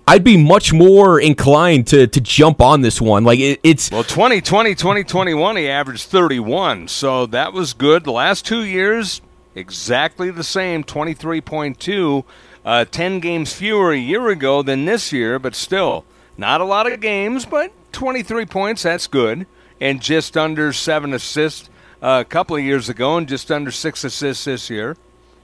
I'd 0.06 0.24
be 0.24 0.36
much 0.36 0.72
more 0.72 1.18
inclined 1.18 1.86
to 1.88 2.06
to 2.06 2.20
jump 2.20 2.60
on 2.60 2.82
this 2.82 3.00
one. 3.00 3.24
Like 3.24 3.38
it, 3.38 3.60
it's 3.62 3.90
well, 3.90 4.04
2020, 4.04 4.74
2021, 4.74 5.56
he 5.56 5.68
averaged 5.68 6.04
31, 6.04 6.88
so 6.88 7.26
that 7.26 7.52
was 7.52 7.72
good. 7.72 8.04
The 8.04 8.12
last 8.12 8.44
two 8.44 8.64
years, 8.64 9.22
exactly 9.54 10.30
the 10.30 10.44
same, 10.44 10.84
23.2, 10.84 12.24
uh, 12.64 12.84
10 12.84 13.20
games 13.20 13.54
fewer 13.54 13.92
a 13.92 13.98
year 13.98 14.28
ago 14.28 14.62
than 14.62 14.84
this 14.84 15.12
year, 15.12 15.38
but 15.38 15.54
still 15.54 16.04
not 16.36 16.60
a 16.60 16.64
lot 16.64 16.90
of 16.90 17.00
games, 17.00 17.46
but 17.46 17.72
23 17.92 18.44
points, 18.46 18.82
that's 18.82 19.06
good, 19.06 19.46
and 19.80 20.02
just 20.02 20.36
under 20.36 20.72
seven 20.72 21.14
assists 21.14 21.70
uh, 22.02 22.22
a 22.26 22.28
couple 22.28 22.56
of 22.56 22.62
years 22.62 22.90
ago, 22.90 23.16
and 23.16 23.26
just 23.26 23.50
under 23.50 23.70
six 23.70 24.04
assists 24.04 24.44
this 24.44 24.68
year. 24.68 24.96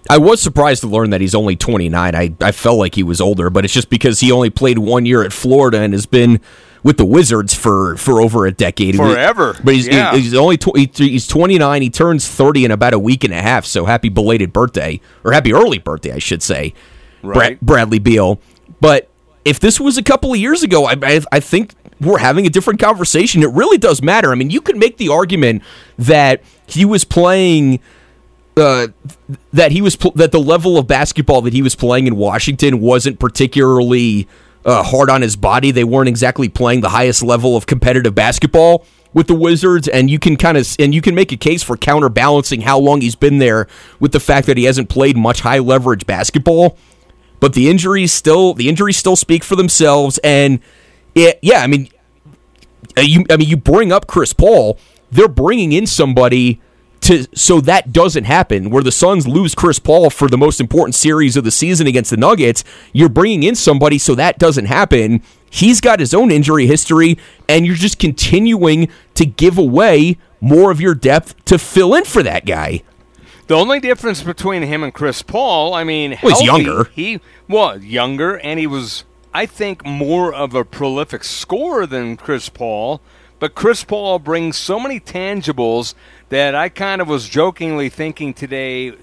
I 0.08 0.18
was 0.18 0.40
surprised 0.40 0.80
to 0.82 0.88
learn 0.88 1.10
that 1.10 1.20
he's 1.20 1.34
only 1.34 1.56
29. 1.56 2.14
I, 2.14 2.34
I 2.40 2.52
felt 2.52 2.78
like 2.78 2.94
he 2.94 3.02
was 3.02 3.20
older, 3.20 3.50
but 3.50 3.64
it's 3.64 3.74
just 3.74 3.90
because 3.90 4.20
he 4.20 4.32
only 4.32 4.50
played 4.50 4.78
one 4.78 5.06
year 5.06 5.22
at 5.22 5.32
Florida 5.32 5.80
and 5.80 5.92
has 5.92 6.06
been 6.06 6.40
with 6.82 6.96
the 6.96 7.04
Wizards 7.04 7.54
for, 7.54 7.96
for 7.96 8.20
over 8.22 8.46
a 8.46 8.52
decade. 8.52 8.96
Forever. 8.96 9.54
But 9.62 9.74
he's, 9.74 9.86
yeah. 9.86 10.14
he's 10.14 10.34
only 10.34 10.56
tw- 10.56 10.76
he's 10.96 11.26
29. 11.26 11.82
He 11.82 11.90
turns 11.90 12.26
30 12.26 12.66
in 12.66 12.70
about 12.70 12.94
a 12.94 12.98
week 12.98 13.24
and 13.24 13.34
a 13.34 13.42
half. 13.42 13.66
So 13.66 13.84
happy 13.84 14.08
belated 14.08 14.52
birthday, 14.52 15.00
or 15.22 15.32
happy 15.32 15.52
early 15.52 15.78
birthday, 15.78 16.12
I 16.12 16.18
should 16.18 16.42
say, 16.42 16.72
right. 17.22 17.60
Bradley 17.60 17.98
Beal. 17.98 18.40
But 18.80 19.10
if 19.44 19.60
this 19.60 19.78
was 19.78 19.98
a 19.98 20.02
couple 20.02 20.32
of 20.32 20.38
years 20.38 20.62
ago, 20.62 20.86
I, 20.86 20.96
I, 21.02 21.20
I 21.32 21.40
think 21.40 21.74
we're 22.00 22.18
having 22.18 22.46
a 22.46 22.50
different 22.50 22.80
conversation. 22.80 23.42
It 23.42 23.50
really 23.50 23.76
does 23.76 24.00
matter. 24.00 24.32
I 24.32 24.34
mean, 24.34 24.48
you 24.48 24.62
could 24.62 24.78
make 24.78 24.96
the 24.96 25.10
argument 25.10 25.62
that 25.98 26.42
he 26.66 26.86
was 26.86 27.04
playing– 27.04 27.80
uh, 28.60 28.88
that 29.52 29.72
he 29.72 29.82
was 29.82 29.96
pl- 29.96 30.12
that 30.12 30.32
the 30.32 30.40
level 30.40 30.78
of 30.78 30.86
basketball 30.86 31.40
that 31.42 31.52
he 31.52 31.62
was 31.62 31.74
playing 31.74 32.06
in 32.06 32.16
Washington 32.16 32.80
wasn't 32.80 33.18
particularly 33.18 34.28
uh, 34.64 34.82
hard 34.82 35.10
on 35.10 35.22
his 35.22 35.36
body. 35.36 35.70
They 35.70 35.84
weren't 35.84 36.08
exactly 36.08 36.48
playing 36.48 36.82
the 36.82 36.90
highest 36.90 37.22
level 37.22 37.56
of 37.56 37.66
competitive 37.66 38.14
basketball 38.14 38.84
with 39.12 39.26
the 39.26 39.34
Wizards, 39.34 39.88
and 39.88 40.08
you 40.08 40.18
can 40.18 40.36
kind 40.36 40.56
of 40.56 40.68
and 40.78 40.94
you 40.94 41.00
can 41.00 41.14
make 41.14 41.32
a 41.32 41.36
case 41.36 41.62
for 41.62 41.76
counterbalancing 41.76 42.60
how 42.60 42.78
long 42.78 43.00
he's 43.00 43.16
been 43.16 43.38
there 43.38 43.66
with 43.98 44.12
the 44.12 44.20
fact 44.20 44.46
that 44.46 44.56
he 44.56 44.64
hasn't 44.64 44.88
played 44.88 45.16
much 45.16 45.40
high 45.40 45.58
leverage 45.58 46.06
basketball. 46.06 46.76
But 47.40 47.54
the 47.54 47.68
injuries 47.70 48.12
still 48.12 48.54
the 48.54 48.68
injuries 48.68 48.96
still 48.96 49.16
speak 49.16 49.42
for 49.42 49.56
themselves, 49.56 50.18
and 50.22 50.60
it, 51.14 51.38
yeah, 51.42 51.60
I 51.60 51.66
mean, 51.66 51.88
uh, 52.96 53.00
you 53.00 53.24
I 53.30 53.36
mean 53.36 53.48
you 53.48 53.56
bring 53.56 53.92
up 53.92 54.06
Chris 54.06 54.32
Paul, 54.32 54.78
they're 55.10 55.28
bringing 55.28 55.72
in 55.72 55.86
somebody 55.86 56.60
to 57.02 57.26
so 57.34 57.60
that 57.62 57.92
doesn't 57.92 58.24
happen. 58.24 58.70
Where 58.70 58.82
the 58.82 58.92
Suns 58.92 59.26
lose 59.26 59.54
Chris 59.54 59.78
Paul 59.78 60.10
for 60.10 60.28
the 60.28 60.38
most 60.38 60.60
important 60.60 60.94
series 60.94 61.36
of 61.36 61.44
the 61.44 61.50
season 61.50 61.86
against 61.86 62.10
the 62.10 62.16
Nuggets 62.16 62.64
you're 62.92 63.08
bringing 63.08 63.42
in 63.42 63.54
somebody 63.54 63.98
so 63.98 64.14
that 64.14 64.38
doesn't 64.38 64.66
happen. 64.66 65.22
He's 65.48 65.80
got 65.80 66.00
his 66.00 66.14
own 66.14 66.30
injury 66.30 66.66
history 66.66 67.18
and 67.48 67.66
you're 67.66 67.76
just 67.76 67.98
continuing 67.98 68.88
to 69.14 69.26
give 69.26 69.58
away 69.58 70.18
more 70.40 70.70
of 70.70 70.80
your 70.80 70.94
depth 70.94 71.44
to 71.46 71.58
fill 71.58 71.94
in 71.94 72.04
for 72.04 72.22
that 72.22 72.46
guy. 72.46 72.82
The 73.46 73.56
only 73.56 73.80
difference 73.80 74.22
between 74.22 74.62
him 74.62 74.84
and 74.84 74.94
Chris 74.94 75.22
Paul 75.22 75.74
I 75.74 75.84
mean 75.84 76.18
well, 76.22 76.36
he's 76.36 76.46
younger. 76.46 76.84
He 76.84 77.20
was 77.48 77.82
younger 77.84 78.38
and 78.38 78.60
he 78.60 78.66
was 78.66 79.04
I 79.32 79.46
think 79.46 79.84
more 79.84 80.34
of 80.34 80.54
a 80.54 80.64
prolific 80.64 81.24
scorer 81.24 81.86
than 81.86 82.16
Chris 82.16 82.48
Paul 82.48 83.00
but 83.40 83.54
Chris 83.54 83.82
Paul 83.82 84.18
brings 84.18 84.56
so 84.56 84.78
many 84.78 85.00
tangibles 85.00 85.94
that 86.30 86.54
I 86.54 86.68
kind 86.68 87.00
of 87.00 87.08
was 87.08 87.28
jokingly 87.28 87.88
thinking 87.88 88.32
today. 88.32 88.94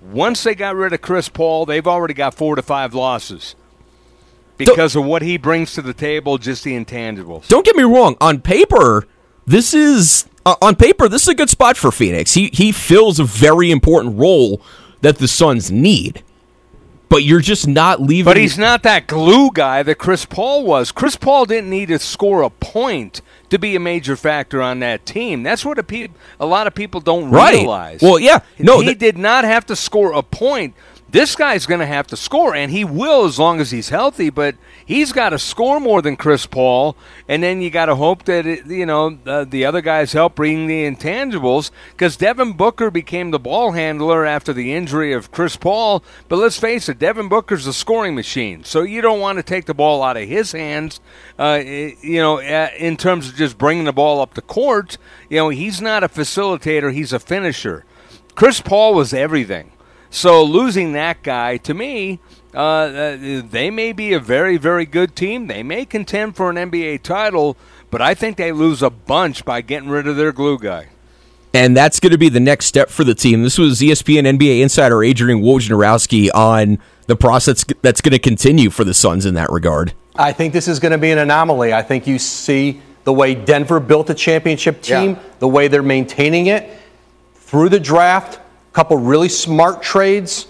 Once 0.00 0.42
they 0.42 0.54
got 0.54 0.74
rid 0.74 0.92
of 0.92 1.02
Chris 1.02 1.28
Paul, 1.28 1.66
they've 1.66 1.86
already 1.86 2.14
got 2.14 2.34
four 2.34 2.56
to 2.56 2.62
five 2.62 2.94
losses 2.94 3.54
because 4.56 4.94
don't, 4.94 5.02
of 5.02 5.08
what 5.08 5.22
he 5.22 5.36
brings 5.36 5.74
to 5.74 5.82
the 5.82 5.94
table, 5.94 6.38
just 6.38 6.64
the 6.64 6.72
intangibles. 6.72 7.48
Don't 7.48 7.64
get 7.64 7.76
me 7.76 7.82
wrong. 7.82 8.16
On 8.20 8.40
paper, 8.40 9.06
this 9.46 9.74
is 9.74 10.26
uh, 10.44 10.56
on 10.62 10.76
paper 10.76 11.08
this 11.08 11.22
is 11.22 11.28
a 11.28 11.34
good 11.34 11.50
spot 11.50 11.76
for 11.76 11.90
Phoenix. 11.90 12.34
He 12.34 12.50
he 12.52 12.72
fills 12.72 13.18
a 13.18 13.24
very 13.24 13.70
important 13.70 14.18
role 14.18 14.62
that 15.02 15.18
the 15.18 15.28
Suns 15.28 15.70
need 15.70 16.22
but 17.08 17.22
you're 17.22 17.40
just 17.40 17.66
not 17.66 18.00
leaving. 18.00 18.24
But 18.24 18.36
he's 18.36 18.58
not 18.58 18.82
that 18.82 19.06
glue 19.06 19.50
guy 19.52 19.82
that 19.82 19.96
Chris 19.96 20.24
Paul 20.24 20.64
was. 20.64 20.92
Chris 20.92 21.16
Paul 21.16 21.44
didn't 21.44 21.70
need 21.70 21.88
to 21.88 21.98
score 21.98 22.42
a 22.42 22.50
point 22.50 23.20
to 23.50 23.58
be 23.58 23.76
a 23.76 23.80
major 23.80 24.16
factor 24.16 24.60
on 24.60 24.80
that 24.80 25.06
team. 25.06 25.42
That's 25.42 25.64
what 25.64 25.78
a, 25.78 25.82
pe- 25.82 26.08
a 26.40 26.46
lot 26.46 26.66
of 26.66 26.74
people 26.74 27.00
don't 27.00 27.30
right. 27.30 27.54
realize. 27.54 28.02
Well, 28.02 28.18
yeah, 28.18 28.40
no, 28.58 28.80
he 28.80 28.94
did 28.94 29.16
not 29.16 29.44
have 29.44 29.66
to 29.66 29.76
score 29.76 30.12
a 30.12 30.22
point 30.22 30.74
this 31.16 31.34
guy's 31.34 31.64
going 31.64 31.80
to 31.80 31.86
have 31.86 32.06
to 32.08 32.16
score, 32.16 32.54
and 32.54 32.70
he 32.70 32.84
will 32.84 33.24
as 33.24 33.38
long 33.38 33.58
as 33.58 33.70
he's 33.70 33.88
healthy. 33.88 34.28
But 34.28 34.54
he's 34.84 35.12
got 35.12 35.30
to 35.30 35.38
score 35.38 35.80
more 35.80 36.02
than 36.02 36.16
Chris 36.16 36.44
Paul, 36.44 36.94
and 37.26 37.42
then 37.42 37.62
you 37.62 37.70
got 37.70 37.86
to 37.86 37.94
hope 37.94 38.24
that 38.24 38.44
it, 38.44 38.66
you 38.66 38.84
know 38.84 39.18
uh, 39.24 39.44
the 39.44 39.64
other 39.64 39.80
guys 39.80 40.12
help 40.12 40.34
bring 40.34 40.66
the 40.66 40.84
intangibles. 40.84 41.70
Because 41.92 42.18
Devin 42.18 42.52
Booker 42.52 42.90
became 42.90 43.30
the 43.30 43.38
ball 43.38 43.72
handler 43.72 44.26
after 44.26 44.52
the 44.52 44.74
injury 44.74 45.14
of 45.14 45.30
Chris 45.30 45.56
Paul. 45.56 46.04
But 46.28 46.36
let's 46.36 46.58
face 46.58 46.86
it, 46.90 46.98
Devin 46.98 47.30
Booker's 47.30 47.66
a 47.66 47.72
scoring 47.72 48.14
machine, 48.14 48.62
so 48.64 48.82
you 48.82 49.00
don't 49.00 49.20
want 49.20 49.38
to 49.38 49.42
take 49.42 49.64
the 49.64 49.74
ball 49.74 50.02
out 50.02 50.18
of 50.18 50.28
his 50.28 50.52
hands. 50.52 51.00
Uh, 51.38 51.62
you 51.64 52.20
know, 52.20 52.42
in 52.42 52.98
terms 52.98 53.30
of 53.30 53.36
just 53.36 53.56
bringing 53.56 53.84
the 53.84 53.92
ball 53.92 54.20
up 54.20 54.34
the 54.34 54.42
court, 54.42 54.98
you 55.30 55.38
know, 55.38 55.48
he's 55.48 55.80
not 55.80 56.04
a 56.04 56.08
facilitator; 56.08 56.92
he's 56.92 57.14
a 57.14 57.18
finisher. 57.18 57.86
Chris 58.34 58.60
Paul 58.60 58.92
was 58.92 59.14
everything. 59.14 59.72
So 60.10 60.42
losing 60.42 60.92
that 60.92 61.22
guy, 61.22 61.56
to 61.58 61.74
me, 61.74 62.20
uh, 62.54 62.58
uh, 62.58 63.42
they 63.48 63.70
may 63.70 63.92
be 63.92 64.12
a 64.12 64.20
very, 64.20 64.56
very 64.56 64.86
good 64.86 65.14
team. 65.14 65.46
They 65.46 65.62
may 65.62 65.84
contend 65.84 66.36
for 66.36 66.48
an 66.48 66.56
NBA 66.56 67.02
title, 67.02 67.56
but 67.90 68.00
I 68.00 68.14
think 68.14 68.36
they 68.36 68.52
lose 68.52 68.82
a 68.82 68.90
bunch 68.90 69.44
by 69.44 69.60
getting 69.60 69.88
rid 69.88 70.06
of 70.06 70.16
their 70.16 70.32
glue 70.32 70.58
guy. 70.58 70.88
And 71.52 71.76
that's 71.76 72.00
going 72.00 72.12
to 72.12 72.18
be 72.18 72.28
the 72.28 72.40
next 72.40 72.66
step 72.66 72.90
for 72.90 73.04
the 73.04 73.14
team. 73.14 73.42
This 73.42 73.58
was 73.58 73.80
ESPN 73.80 74.38
NBA 74.38 74.60
insider 74.60 75.02
Adrian 75.02 75.40
Wojnarowski 75.40 76.28
on 76.34 76.78
the 77.06 77.16
process 77.16 77.64
that's 77.82 78.00
going 78.00 78.12
to 78.12 78.18
continue 78.18 78.70
for 78.70 78.84
the 78.84 78.94
Suns 78.94 79.24
in 79.24 79.34
that 79.34 79.50
regard. 79.50 79.94
I 80.16 80.32
think 80.32 80.52
this 80.52 80.68
is 80.68 80.80
going 80.80 80.92
to 80.92 80.98
be 80.98 81.10
an 81.10 81.18
anomaly. 81.18 81.72
I 81.72 81.82
think 81.82 82.06
you 82.06 82.18
see 82.18 82.80
the 83.04 83.12
way 83.12 83.34
Denver 83.34 83.80
built 83.80 84.10
a 84.10 84.14
championship 84.14 84.82
team, 84.82 85.12
yeah. 85.12 85.22
the 85.38 85.48
way 85.48 85.68
they're 85.68 85.82
maintaining 85.82 86.46
it 86.46 86.70
through 87.34 87.68
the 87.68 87.80
draft 87.80 88.40
couple 88.76 88.98
really 88.98 89.30
smart 89.30 89.82
trades. 89.82 90.46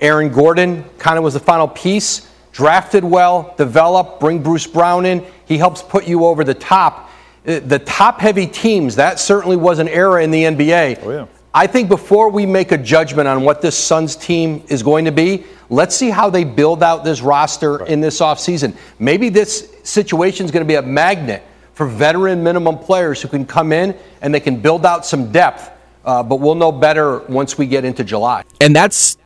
Aaron 0.00 0.32
Gordon 0.32 0.84
kind 0.98 1.16
of 1.16 1.22
was 1.22 1.34
the 1.34 1.40
final 1.40 1.68
piece. 1.68 2.28
Drafted 2.50 3.04
well, 3.04 3.54
developed, 3.56 4.18
bring 4.18 4.42
Bruce 4.42 4.66
Brown 4.66 5.06
in. 5.06 5.24
He 5.46 5.56
helps 5.56 5.80
put 5.80 6.08
you 6.08 6.24
over 6.24 6.42
the 6.42 6.54
top. 6.54 7.10
Uh, 7.46 7.60
the 7.60 7.78
top 7.78 8.18
heavy 8.18 8.48
teams, 8.48 8.96
that 8.96 9.20
certainly 9.20 9.56
was 9.56 9.78
an 9.78 9.86
era 9.86 10.24
in 10.24 10.32
the 10.32 10.42
NBA. 10.42 10.98
Oh, 11.04 11.10
yeah. 11.12 11.26
I 11.54 11.68
think 11.68 11.88
before 11.88 12.28
we 12.28 12.44
make 12.44 12.72
a 12.72 12.78
judgment 12.78 13.28
on 13.28 13.44
what 13.44 13.62
this 13.62 13.78
Suns 13.78 14.16
team 14.16 14.64
is 14.66 14.82
going 14.82 15.04
to 15.04 15.12
be, 15.12 15.44
let's 15.70 15.94
see 15.94 16.10
how 16.10 16.30
they 16.30 16.42
build 16.42 16.82
out 16.82 17.04
this 17.04 17.20
roster 17.20 17.76
right. 17.76 17.88
in 17.88 18.00
this 18.00 18.20
offseason. 18.20 18.74
Maybe 18.98 19.28
this 19.28 19.72
situation 19.84 20.44
is 20.44 20.50
going 20.50 20.64
to 20.64 20.68
be 20.68 20.74
a 20.74 20.82
magnet 20.82 21.44
for 21.74 21.86
veteran 21.86 22.42
minimum 22.42 22.78
players 22.78 23.22
who 23.22 23.28
can 23.28 23.46
come 23.46 23.70
in 23.70 23.96
and 24.22 24.34
they 24.34 24.40
can 24.40 24.60
build 24.60 24.84
out 24.84 25.06
some 25.06 25.30
depth 25.30 25.70
uh, 26.04 26.22
but 26.22 26.36
we'll 26.36 26.54
know 26.54 26.72
better 26.72 27.18
once 27.20 27.56
we 27.58 27.66
get 27.66 27.84
into 27.84 28.04
July. 28.04 28.44
And 28.60 28.74
that's 28.74 29.16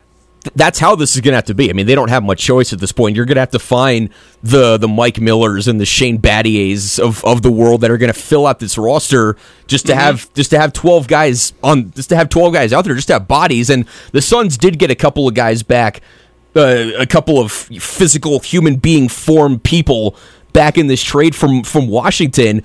that's 0.55 0.79
how 0.79 0.95
this 0.95 1.15
is 1.15 1.21
going 1.21 1.33
to 1.33 1.37
have 1.37 1.47
to 1.47 1.55
be. 1.55 1.69
I 1.69 1.73
mean, 1.73 1.87
they 1.87 1.95
don't 1.95 2.11
have 2.11 2.23
much 2.23 2.41
choice 2.41 2.73
at 2.73 2.79
this 2.79 2.93
point. 2.93 3.17
You're 3.17 3.25
going 3.25 3.37
to 3.37 3.41
have 3.41 3.51
to 3.51 3.59
find 3.59 4.11
the 4.43 4.77
the 4.77 4.89
Mike 4.89 5.21
Millers 5.21 5.69
and 5.69 5.81
the 5.81 5.87
Shane 5.87 6.19
Battiers 6.19 6.99
of, 6.99 7.25
of 7.25 7.43
the 7.43 7.51
world 7.51 7.81
that 7.81 7.91
are 7.91 7.99
going 7.99 8.13
to 8.13 8.19
fill 8.19 8.47
out 8.47 8.59
this 8.59 8.79
roster 8.79 9.37
just 9.67 9.87
to 9.87 9.93
mm-hmm. 9.93 10.01
have 10.01 10.33
just 10.35 10.51
to 10.51 10.59
have 10.59 10.73
12 10.73 11.09
guys 11.09 11.53
on 11.63 11.91
just 11.93 12.09
to 12.11 12.17
have 12.17 12.29
12 12.29 12.53
guys 12.53 12.73
out 12.73 12.85
there 12.85 12.95
just 12.95 13.09
to 13.09 13.15
have 13.15 13.29
bodies. 13.29 13.71
And 13.71 13.87
the 14.13 14.23
Suns 14.23 14.57
did 14.57 14.79
get 14.79 14.91
a 14.91 14.95
couple 14.95 15.27
of 15.29 15.35
guys 15.35 15.63
back, 15.63 16.01
uh, 16.55 16.91
a 16.99 17.07
couple 17.07 17.41
of 17.41 17.51
physical 17.53 18.39
human 18.41 18.77
being 18.77 19.09
form 19.09 19.59
people 19.59 20.17
back 20.53 20.79
in 20.79 20.87
this 20.87 21.03
trade 21.03 21.35
from 21.35 21.63
from 21.65 21.89
Washington. 21.89 22.63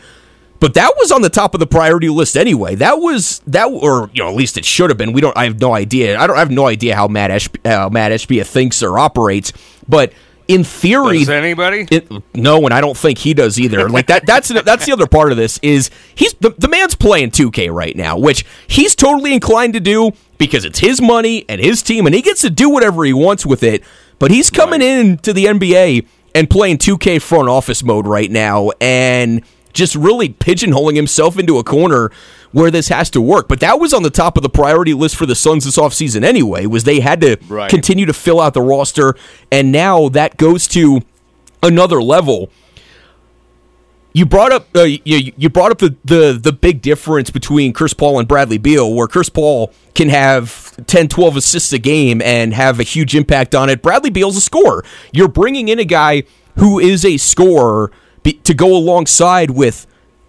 But 0.64 0.76
that 0.76 0.94
was 0.98 1.12
on 1.12 1.22
the 1.22 1.30
top 1.30 1.54
of 1.54 1.60
the 1.60 1.68
priority 1.68 2.08
list 2.08 2.38
anyway. 2.38 2.76
That 2.76 3.00
was 3.00 3.40
that, 3.48 3.66
or 3.66 4.10
you 4.14 4.24
know, 4.24 4.30
at 4.30 4.36
least 4.36 4.58
it 4.58 4.64
should 4.64 4.90
have 4.90 4.98
been. 4.98 5.12
We 5.12 5.20
don't. 5.20 5.36
I 5.36 5.44
have 5.44 5.60
no 5.60 5.74
idea. 5.74 6.18
I 6.18 6.26
don't 6.26 6.38
I 6.38 6.40
have 6.40 6.52
no 6.52 6.68
idea 6.68 6.96
how 6.96 7.10
Matt 7.10 7.32
Esh, 7.32 7.50
uh, 7.66 7.90
Matt 7.92 8.14
Ishbia 8.14 8.46
thinks 8.46 8.82
or 8.82 8.98
operates. 8.98 9.52
But 9.90 10.14
in 10.48 10.64
theory, 10.64 11.20
does 11.20 11.28
anybody? 11.28 11.86
It, 11.92 12.10
no, 12.34 12.64
and 12.64 12.74
I 12.74 12.80
don't 12.80 12.96
think 12.96 13.18
he 13.18 13.34
does 13.34 13.60
either. 13.60 13.90
Like 13.90 14.08
that. 14.08 14.26
That's 14.26 14.48
that's 14.64 14.86
the 14.86 14.94
other 14.94 15.06
part 15.06 15.32
of 15.32 15.38
this 15.38 15.60
is 15.62 15.90
he's 16.16 16.34
the, 16.36 16.52
the 16.52 16.70
man's 16.70 16.96
playing 16.96 17.32
2K 17.32 17.70
right 17.70 17.98
now, 17.98 18.18
which 18.18 18.46
he's 18.66 18.96
totally 18.96 19.34
inclined 19.34 19.74
to 19.74 19.82
do 19.82 20.14
because 20.38 20.64
it's 20.64 20.80
his 20.80 21.02
money 21.02 21.44
and 21.50 21.60
his 21.60 21.84
team, 21.84 22.06
and 22.06 22.16
he 22.16 22.22
gets 22.22 22.40
to 22.40 22.50
do 22.50 22.70
whatever 22.70 23.04
he 23.04 23.12
wants 23.12 23.46
with 23.46 23.64
it. 23.64 23.84
But 24.18 24.32
he's 24.32 24.50
coming 24.50 24.80
right. 24.80 24.88
in 24.88 25.18
to 25.18 25.34
the 25.34 25.44
NBA 25.44 26.08
and 26.34 26.50
playing 26.50 26.78
2K 26.78 27.22
front 27.22 27.50
office 27.50 27.84
mode 27.84 28.08
right 28.08 28.32
now, 28.32 28.70
and 28.80 29.44
just 29.74 29.96
really 29.96 30.30
pigeonholing 30.30 30.96
himself 30.96 31.38
into 31.38 31.58
a 31.58 31.64
corner 31.64 32.12
where 32.52 32.72
this 32.72 32.88
has 32.88 33.10
to 33.10 33.22
work. 33.22 33.48
But 33.48 33.60
that 33.60 33.80
was 33.80 33.94
on 33.94 34.04
the 34.04 34.10
top 34.10 34.38
of 34.38 34.44
the 34.44 34.50
priority 34.50 34.94
list 34.94 35.16
for 35.16 35.26
the 35.26 35.36
Suns 35.36 35.66
this 35.66 35.78
offseason 35.78 36.24
anyway, 36.24 36.66
was 36.66 36.84
they 36.84 37.00
had 37.00 37.20
to 37.22 37.38
right. 37.50 37.70
continue 37.70 38.06
to 38.06 38.14
fill 38.14 38.40
out 38.40 38.54
the 38.54 38.62
roster. 38.62 39.16
And 39.52 39.72
now 39.72 40.10
that 40.10 40.38
goes 40.38 40.68
to 40.70 41.02
another 41.62 42.02
level. 42.02 42.50
You 44.16 44.28
brought 44.28 44.52
up 44.52 44.68
uh, 44.76 44.84
you, 44.84 45.34
you 45.36 45.50
brought 45.50 45.72
up 45.72 45.80
the, 45.80 45.96
the 46.06 46.40
the 46.40 46.52
big 46.52 46.84
difference 46.84 47.32
between 47.32 47.74
Chris 47.74 47.96
Paul 47.96 48.20
and 48.20 48.28
Bradley 48.28 48.60
Beal, 48.60 48.94
where 48.94 49.08
Chris 49.08 49.28
Paul 49.28 49.74
can 49.96 50.10
have 50.10 50.76
10, 50.86 51.08
12 51.08 51.38
assists 51.38 51.74
a 51.74 51.80
game 51.80 52.22
and 52.22 52.54
have 52.54 52.80
a 52.80 52.84
huge 52.84 53.16
impact 53.16 53.56
on 53.56 53.70
it. 53.70 53.82
Bradley 53.82 54.12
Beal's 54.12 54.38
a 54.38 54.42
scorer. 54.42 54.86
You're 55.12 55.28
bringing 55.28 55.68
in 55.68 55.80
a 55.80 55.86
guy 55.86 56.24
who 56.60 56.78
is 56.78 57.04
a 57.04 57.18
scorer 57.18 57.92
be, 58.24 58.34
to 58.34 58.54
go 58.54 58.76
alongside 58.76 59.52
with 59.52 59.86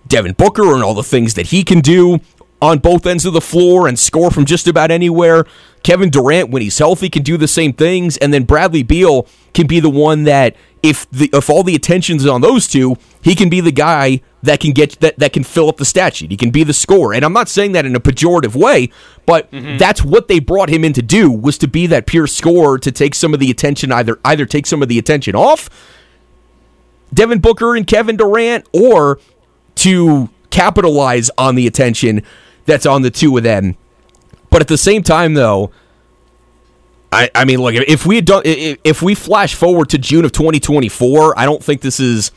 Devin 0.06 0.32
Booker 0.32 0.74
and 0.74 0.82
all 0.82 0.94
the 0.94 1.02
things 1.02 1.34
that 1.34 1.46
he 1.46 1.64
can 1.64 1.80
do 1.80 2.20
on 2.64 2.78
both 2.78 3.04
ends 3.04 3.26
of 3.26 3.34
the 3.34 3.40
floor 3.40 3.86
and 3.86 3.98
score 3.98 4.30
from 4.30 4.44
just 4.44 4.66
about 4.66 4.90
anywhere. 4.90 5.44
Kevin 5.82 6.08
Durant, 6.08 6.48
when 6.48 6.62
he's 6.62 6.78
healthy, 6.78 7.10
can 7.10 7.22
do 7.22 7.36
the 7.36 7.46
same 7.46 7.74
things, 7.74 8.16
and 8.16 8.32
then 8.32 8.44
Bradley 8.44 8.82
Beal 8.82 9.26
can 9.52 9.66
be 9.66 9.80
the 9.80 9.90
one 9.90 10.24
that, 10.24 10.56
if 10.82 11.08
the 11.10 11.28
if 11.32 11.50
all 11.50 11.62
the 11.62 11.74
attention's 11.74 12.26
on 12.26 12.40
those 12.40 12.66
two, 12.66 12.96
he 13.22 13.34
can 13.34 13.50
be 13.50 13.60
the 13.60 13.72
guy 13.72 14.22
that 14.42 14.60
can 14.60 14.72
get 14.72 14.98
that 15.00 15.18
that 15.18 15.34
can 15.34 15.44
fill 15.44 15.68
up 15.68 15.76
the 15.76 15.84
stat 15.84 16.16
sheet. 16.16 16.30
He 16.30 16.38
can 16.38 16.50
be 16.50 16.64
the 16.64 16.72
scorer, 16.72 17.12
and 17.12 17.24
I'm 17.24 17.34
not 17.34 17.48
saying 17.48 17.72
that 17.72 17.84
in 17.84 17.94
a 17.94 18.00
pejorative 18.00 18.54
way, 18.54 18.90
but 19.26 19.50
mm-hmm. 19.50 19.76
that's 19.76 20.02
what 20.02 20.28
they 20.28 20.38
brought 20.38 20.70
him 20.70 20.84
in 20.84 20.94
to 20.94 21.02
do 21.02 21.30
was 21.30 21.58
to 21.58 21.68
be 21.68 21.86
that 21.88 22.06
pure 22.06 22.26
scorer 22.26 22.78
to 22.78 22.90
take 22.90 23.14
some 23.14 23.34
of 23.34 23.40
the 23.40 23.50
attention 23.50 23.92
either 23.92 24.18
either 24.24 24.46
take 24.46 24.66
some 24.66 24.82
of 24.82 24.88
the 24.88 24.98
attention 24.98 25.34
off 25.34 25.68
Devin 27.14 27.38
Booker 27.38 27.76
and 27.76 27.86
Kevin 27.86 28.16
Durant, 28.16 28.68
or 28.72 29.18
to 29.76 30.28
capitalize 30.50 31.30
on 31.38 31.54
the 31.54 31.66
attention 31.66 32.22
that's 32.66 32.86
on 32.86 33.02
the 33.02 33.10
two 33.10 33.36
of 33.36 33.42
them. 33.42 33.76
But 34.50 34.60
at 34.60 34.68
the 34.68 34.78
same 34.78 35.02
time, 35.02 35.34
though, 35.34 35.72
I, 37.12 37.30
I 37.34 37.44
mean, 37.44 37.60
look, 37.60 37.74
if 37.74 38.06
we 38.06 38.20
done, 38.20 38.42
if 38.44 39.02
we 39.02 39.14
flash 39.14 39.54
forward 39.54 39.88
to 39.90 39.98
June 39.98 40.24
of 40.24 40.32
2024, 40.32 41.38
I 41.38 41.44
don't 41.44 41.62
think 41.62 41.80
this 41.80 42.00
is. 42.00 42.32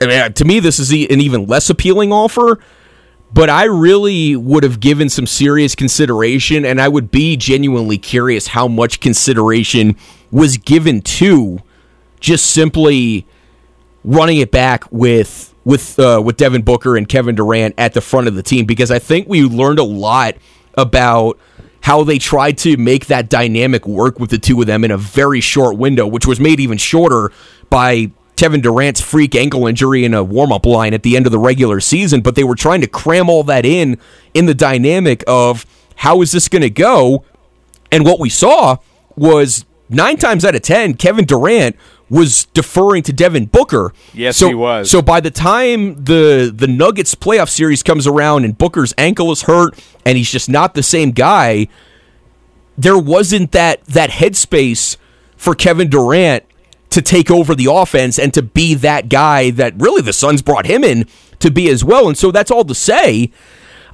I 0.00 0.06
mean, 0.06 0.32
to 0.32 0.44
me, 0.44 0.60
this 0.60 0.78
is 0.78 0.90
an 0.90 1.20
even 1.20 1.46
less 1.46 1.70
appealing 1.70 2.12
offer. 2.12 2.60
But 3.32 3.50
I 3.50 3.64
really 3.64 4.36
would 4.36 4.62
have 4.62 4.80
given 4.80 5.10
some 5.10 5.26
serious 5.26 5.74
consideration, 5.74 6.64
and 6.64 6.80
I 6.80 6.88
would 6.88 7.10
be 7.10 7.36
genuinely 7.36 7.98
curious 7.98 8.48
how 8.48 8.68
much 8.68 9.00
consideration 9.00 9.96
was 10.30 10.56
given 10.56 11.02
to 11.02 11.58
just 12.20 12.46
simply 12.46 13.26
running 14.08 14.38
it 14.38 14.50
back 14.50 14.90
with 14.90 15.54
with 15.64 15.98
uh, 15.98 16.20
with 16.24 16.38
Devin 16.38 16.62
Booker 16.62 16.96
and 16.96 17.06
Kevin 17.06 17.34
Durant 17.34 17.74
at 17.76 17.92
the 17.92 18.00
front 18.00 18.26
of 18.26 18.34
the 18.34 18.42
team 18.42 18.64
because 18.64 18.90
I 18.90 18.98
think 18.98 19.28
we 19.28 19.42
learned 19.42 19.78
a 19.78 19.84
lot 19.84 20.34
about 20.74 21.38
how 21.82 22.04
they 22.04 22.18
tried 22.18 22.58
to 22.58 22.76
make 22.76 23.06
that 23.06 23.28
dynamic 23.28 23.86
work 23.86 24.18
with 24.18 24.30
the 24.30 24.38
two 24.38 24.60
of 24.60 24.66
them 24.66 24.82
in 24.82 24.90
a 24.90 24.96
very 24.96 25.40
short 25.40 25.76
window, 25.76 26.06
which 26.06 26.26
was 26.26 26.40
made 26.40 26.58
even 26.58 26.78
shorter 26.78 27.30
by 27.70 28.10
Kevin 28.36 28.60
Durant's 28.60 29.00
freak 29.00 29.34
ankle 29.34 29.66
injury 29.66 30.04
in 30.04 30.14
a 30.14 30.24
warm 30.24 30.52
up 30.52 30.64
line 30.64 30.94
at 30.94 31.02
the 31.02 31.14
end 31.16 31.26
of 31.26 31.32
the 31.32 31.38
regular 31.38 31.78
season. 31.78 32.22
But 32.22 32.34
they 32.34 32.44
were 32.44 32.54
trying 32.54 32.80
to 32.80 32.86
cram 32.86 33.28
all 33.28 33.44
that 33.44 33.66
in 33.66 33.98
in 34.32 34.46
the 34.46 34.54
dynamic 34.54 35.22
of 35.26 35.66
how 35.96 36.22
is 36.22 36.32
this 36.32 36.48
going 36.48 36.62
to 36.62 36.70
go? 36.70 37.24
And 37.92 38.06
what 38.06 38.20
we 38.20 38.30
saw 38.30 38.78
was 39.16 39.66
nine 39.90 40.16
times 40.16 40.46
out 40.46 40.54
of 40.54 40.62
ten, 40.62 40.94
Kevin 40.94 41.26
Durant 41.26 41.76
was 42.10 42.46
deferring 42.46 43.02
to 43.04 43.12
Devin 43.12 43.46
Booker. 43.46 43.92
Yes, 44.14 44.36
so, 44.36 44.48
he 44.48 44.54
was. 44.54 44.90
So 44.90 45.02
by 45.02 45.20
the 45.20 45.30
time 45.30 46.04
the 46.04 46.52
the 46.54 46.66
Nuggets 46.66 47.14
playoff 47.14 47.48
series 47.48 47.82
comes 47.82 48.06
around 48.06 48.44
and 48.44 48.56
Booker's 48.56 48.94
ankle 48.96 49.30
is 49.32 49.42
hurt 49.42 49.78
and 50.04 50.16
he's 50.16 50.30
just 50.30 50.48
not 50.48 50.74
the 50.74 50.82
same 50.82 51.10
guy, 51.10 51.68
there 52.76 52.98
wasn't 52.98 53.52
that 53.52 53.84
that 53.84 54.10
headspace 54.10 54.96
for 55.36 55.54
Kevin 55.54 55.88
Durant 55.88 56.44
to 56.90 57.02
take 57.02 57.30
over 57.30 57.54
the 57.54 57.70
offense 57.70 58.18
and 58.18 58.32
to 58.34 58.42
be 58.42 58.74
that 58.74 59.08
guy 59.08 59.50
that 59.50 59.74
really 59.76 60.02
the 60.02 60.12
Suns 60.12 60.40
brought 60.40 60.66
him 60.66 60.82
in 60.82 61.06
to 61.40 61.50
be 61.50 61.68
as 61.68 61.84
well. 61.84 62.08
And 62.08 62.16
so 62.16 62.30
that's 62.30 62.50
all 62.50 62.64
to 62.64 62.74
say. 62.74 63.30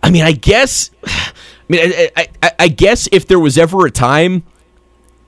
I 0.02 0.10
mean, 0.10 0.22
I 0.22 0.32
guess. 0.32 0.90
I 1.06 1.72
mean, 1.72 1.92
I, 2.14 2.28
I, 2.42 2.52
I 2.58 2.68
guess 2.68 3.08
if 3.10 3.26
there 3.26 3.40
was 3.40 3.56
ever 3.56 3.86
a 3.86 3.90
time 3.90 4.44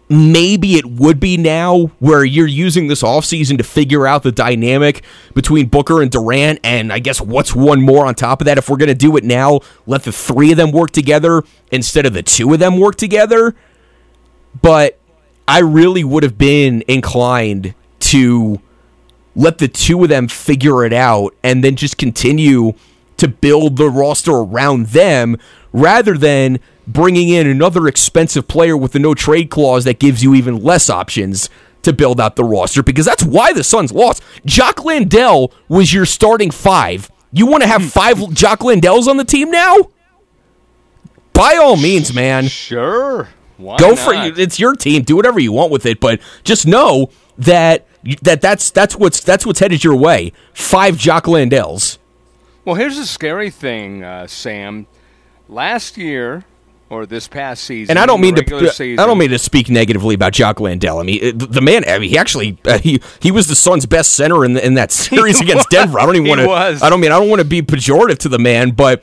maybe 0.09 0.75
it 0.75 0.87
would 0.87 1.19
be 1.19 1.37
now 1.37 1.87
where 1.99 2.25
you're 2.25 2.47
using 2.47 2.87
this 2.87 3.03
offseason 3.03 3.59
to 3.59 3.64
figure 3.64 4.07
out 4.07 4.23
the 4.23 4.31
dynamic 4.31 5.03
between 5.35 5.66
Booker 5.66 6.01
and 6.01 6.11
Durant 6.11 6.61
and 6.62 6.92
I 6.92 7.01
guess 7.01 7.21
what's 7.21 7.55
one 7.55 7.83
more 7.83 8.07
on 8.07 8.14
top 8.14 8.40
of 8.40 8.45
that. 8.45 8.59
If 8.59 8.69
we're 8.69 8.77
going 8.77 8.88
to 8.88 8.95
do 8.95 9.16
it 9.16 9.25
now 9.25 9.61
let 9.87 10.05
the 10.05 10.12
three 10.12 10.53
of 10.53 10.57
them 10.57 10.71
work 10.71 10.92
together 10.92 11.42
instead 11.73 12.07
of 12.07 12.12
the 12.12 12.23
two 12.23 12.53
of 12.53 12.61
them 12.61 12.79
work 12.79 12.95
together. 12.97 13.57
But 14.62 14.99
I 15.49 15.61
really 15.61 16.05
would 16.05 16.23
have 16.23 16.38
been 16.38 16.85
inclined 16.87 17.75
to 18.01 18.61
let 19.35 19.59
the 19.59 19.69
two 19.69 20.03
of 20.03 20.09
them 20.09 20.29
figure 20.29 20.85
it 20.85 20.92
out 20.92 21.35
and 21.42 21.62
then 21.62 21.77
just 21.77 21.99
continue 21.99 22.73
to 23.16 23.29
build 23.29 23.77
the 23.77 23.90
roster 23.90 24.33
around 24.33 24.88
them 24.88 25.37
rather 25.73 26.16
than 26.16 26.59
bringing 26.87 27.29
in 27.29 27.46
another 27.46 27.87
expensive 27.88 28.46
player 28.49 28.77
with 28.77 28.92
the 28.92 28.99
no 28.99 29.14
trade 29.14 29.51
clause 29.51 29.85
that 29.85 29.99
gives 29.99 30.22
you 30.22 30.35
even 30.35 30.62
less 30.62 30.88
options 30.88 31.51
to 31.83 31.92
build 31.92 32.20
out 32.20 32.37
the 32.37 32.44
roster 32.44 32.83
because 32.83 33.07
that's 33.07 33.22
why 33.22 33.53
the 33.53 33.64
Suns 33.64 33.92
lost. 33.92 34.22
Jock 34.44 34.85
Landale 34.85 35.53
was 35.68 35.92
your 35.92 36.07
starting 36.07 36.51
five. 36.51 37.11
You 37.33 37.46
want 37.46 37.62
to 37.62 37.68
have 37.68 37.85
five 37.85 38.33
Jock 38.33 38.61
Landales 38.61 39.07
on 39.07 39.16
the 39.16 39.25
team 39.25 39.51
now? 39.51 39.90
By 41.33 41.57
all 41.57 41.77
means, 41.77 42.14
man. 42.14 42.49
Sure. 42.49 43.29
Why 43.59 43.77
Go 43.77 43.90
not? 43.90 43.99
for 43.99 44.14
it. 44.14 44.38
It's 44.38 44.59
your 44.59 44.75
team. 44.75 45.03
Do 45.03 45.16
whatever 45.16 45.38
you 45.38 45.53
want 45.53 45.70
with 45.70 45.87
it, 45.87 46.01
but 46.01 46.20
just 46.44 46.66
know 46.66 47.11
that 47.38 47.87
that 48.22 48.40
that's 48.40 48.70
that's 48.70 48.96
what's 48.96 49.20
that's 49.20 49.44
what's 49.44 49.61
headed 49.61 49.85
your 49.85 49.96
way. 49.96 50.33
Five 50.55 50.96
Jock 50.96 51.25
Landales. 51.25 51.99
Well, 52.64 52.75
here's 52.75 52.96
the 52.96 53.07
scary 53.07 53.51
thing, 53.51 54.03
uh, 54.03 54.27
Sam. 54.27 54.87
Last 55.49 55.96
year, 55.96 56.44
or 56.88 57.07
this 57.07 57.29
past 57.29 57.64
season. 57.64 57.92
And 57.92 57.99
I 57.99 58.07
don't 58.07 58.20
mean 58.20 58.35
to 58.37 58.70
season. 58.70 59.03
I 59.03 59.07
don't 59.07 59.18
mean 59.18 59.31
to 59.31 59.38
speak 59.38 59.68
negatively 59.68 60.14
about 60.14 60.33
Jock 60.33 60.61
Landale. 60.61 60.99
I 60.99 61.03
mean 61.03 61.38
the 61.38 61.61
man. 61.61 61.85
I 61.88 61.99
mean, 61.99 62.11
he 62.11 62.18
actually 62.18 62.59
uh, 62.64 62.79
he 62.79 63.01
he 63.20 63.31
was 63.31 63.49
the 63.49 63.55
Suns' 63.55 63.87
best 63.87 64.12
center 64.12 64.44
in 64.44 64.55
the, 64.55 64.64
in 64.64 64.75
that 64.75 64.92
series 64.92 65.40
against 65.40 65.70
Denver. 65.70 65.99
I 65.99 66.07
don't 66.07 66.16
even 66.16 66.29
want 66.29 66.40
to. 66.40 66.85
I 66.85 66.90
don't 66.90 67.01
mean 67.01 67.12
I 67.12 67.18
don't 67.18 67.29
want 67.29 67.40
to 67.40 67.46
be 67.49 67.62
pejorative 67.62 68.18
to 68.18 68.29
the 68.29 68.38
man, 68.38 68.70
but 68.70 69.03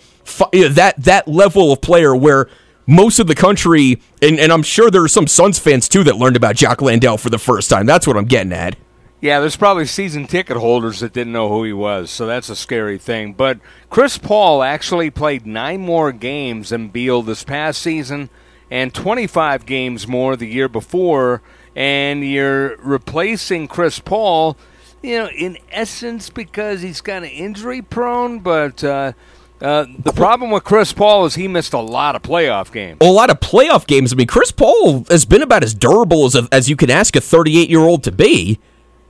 that 0.51 0.95
that 0.97 1.27
level 1.27 1.71
of 1.71 1.81
player 1.81 2.15
where 2.15 2.49
most 2.85 3.19
of 3.19 3.27
the 3.27 3.35
country 3.35 4.01
and, 4.21 4.39
and 4.39 4.51
I'm 4.51 4.63
sure 4.63 4.89
there 4.89 5.03
are 5.03 5.09
some 5.09 5.27
Suns 5.27 5.59
fans 5.59 5.87
too 5.87 6.03
that 6.05 6.17
learned 6.17 6.35
about 6.35 6.55
Jock 6.55 6.81
Landale 6.81 7.17
for 7.17 7.29
the 7.29 7.39
first 7.39 7.69
time. 7.69 7.85
That's 7.85 8.07
what 8.07 8.17
I'm 8.17 8.25
getting 8.25 8.53
at. 8.53 8.75
Yeah, 9.23 9.39
there's 9.39 9.55
probably 9.55 9.85
season 9.85 10.27
ticket 10.27 10.57
holders 10.57 10.99
that 10.99 11.13
didn't 11.13 11.31
know 11.31 11.47
who 11.47 11.63
he 11.63 11.71
was, 11.71 12.11
so 12.11 12.25
that's 12.25 12.49
a 12.49 12.57
scary 12.57 12.97
thing. 12.97 13.31
But 13.31 13.61
Chris 13.89 14.17
Paul 14.17 14.61
actually 14.61 15.11
played 15.11 15.45
nine 15.45 15.79
more 15.79 16.11
games 16.11 16.71
than 16.71 16.89
Beal 16.89 17.21
this 17.21 17.45
past 17.45 17.81
season 17.81 18.29
and 18.69 18.93
25 18.93 19.65
games 19.65 20.09
more 20.09 20.35
the 20.35 20.45
year 20.45 20.67
before, 20.67 21.41
and 21.73 22.29
you're 22.29 22.75
replacing 22.79 23.69
Chris 23.69 23.97
Paul, 23.97 24.57
you 25.01 25.19
know, 25.19 25.29
in 25.29 25.57
essence 25.71 26.29
because 26.29 26.81
he's 26.81 26.99
kind 26.99 27.23
of 27.23 27.31
injury 27.31 27.81
prone, 27.81 28.39
but. 28.39 28.83
Uh, 28.83 29.13
uh, 29.61 29.85
the 29.99 30.11
problem 30.11 30.51
with 30.51 30.65
Chris 30.65 30.91
Paul 30.91 31.23
is 31.23 31.35
he 31.35 31.47
missed 31.47 31.71
a 31.71 31.79
lot 31.79 32.17
of 32.17 32.21
playoff 32.21 32.73
games. 32.73 32.97
A 32.99 33.05
lot 33.05 33.29
of 33.29 33.39
playoff 33.39 33.87
games. 33.87 34.11
I 34.11 34.17
mean, 34.17 34.27
Chris 34.27 34.51
Paul 34.51 35.05
has 35.09 35.23
been 35.23 35.41
about 35.41 35.63
as 35.63 35.73
durable 35.73 36.25
as, 36.25 36.35
a, 36.35 36.49
as 36.51 36.69
you 36.69 36.75
can 36.75 36.89
ask 36.89 37.15
a 37.15 37.21
38 37.21 37.69
year 37.69 37.79
old 37.79 38.03
to 38.03 38.11
be. 38.11 38.59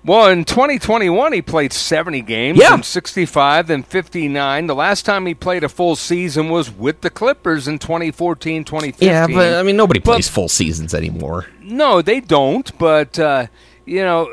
Well, 0.05 0.27
in 0.27 0.43
2021, 0.43 1.31
he 1.31 1.41
played 1.41 1.71
70 1.71 2.21
games, 2.21 2.59
yeah. 2.59 2.73
and 2.73 2.83
65, 2.83 3.67
then 3.67 3.83
59. 3.83 4.67
The 4.67 4.75
last 4.75 5.05
time 5.05 5.25
he 5.25 5.33
played 5.33 5.63
a 5.63 5.69
full 5.69 5.95
season 5.95 6.49
was 6.49 6.69
with 6.69 7.01
the 7.01 7.09
Clippers 7.09 7.69
in 7.69 7.79
2014, 7.79 8.65
2015. 8.65 9.07
Yeah, 9.07 9.27
but 9.27 9.53
I 9.53 9.63
mean, 9.63 9.77
nobody 9.77 10.01
but, 10.01 10.13
plays 10.13 10.27
full 10.27 10.49
seasons 10.49 10.93
anymore. 10.93 11.47
No, 11.61 12.01
they 12.01 12.19
don't. 12.19 12.77
But 12.77 13.17
uh, 13.17 13.47
you 13.85 14.01
know, 14.03 14.25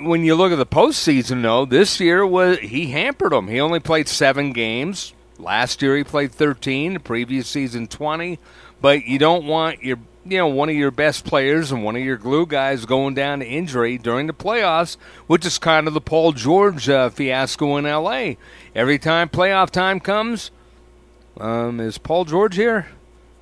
when 0.00 0.24
you 0.24 0.36
look 0.36 0.52
at 0.52 0.58
the 0.58 0.66
postseason, 0.66 1.42
though, 1.42 1.64
this 1.64 1.98
year 1.98 2.24
was 2.24 2.58
he 2.58 2.92
hampered 2.92 3.32
them. 3.32 3.48
He 3.48 3.60
only 3.60 3.80
played 3.80 4.06
seven 4.06 4.52
games. 4.52 5.12
Last 5.38 5.82
year 5.82 5.96
he 5.96 6.04
played 6.04 6.30
13. 6.30 6.94
The 6.94 7.00
previous 7.00 7.48
season 7.48 7.88
20. 7.88 8.38
But 8.80 9.06
you 9.06 9.18
don't 9.18 9.46
want 9.46 9.82
your 9.82 9.98
you 10.28 10.38
know 10.38 10.48
one 10.48 10.68
of 10.68 10.74
your 10.74 10.90
best 10.90 11.24
players 11.24 11.72
and 11.72 11.84
one 11.84 11.96
of 11.96 12.02
your 12.02 12.16
glue 12.16 12.46
guys 12.46 12.84
going 12.84 13.14
down 13.14 13.40
to 13.40 13.46
injury 13.46 13.98
during 13.98 14.26
the 14.26 14.32
playoffs, 14.32 14.96
which 15.26 15.46
is 15.46 15.58
kind 15.58 15.86
of 15.86 15.94
the 15.94 16.00
Paul 16.00 16.32
George 16.32 16.88
uh, 16.88 17.10
fiasco 17.10 17.76
in 17.76 17.86
L.A. 17.86 18.36
Every 18.74 18.98
time 18.98 19.28
playoff 19.28 19.70
time 19.70 20.00
comes, 20.00 20.50
um, 21.38 21.80
is 21.80 21.98
Paul 21.98 22.24
George 22.24 22.56
here? 22.56 22.88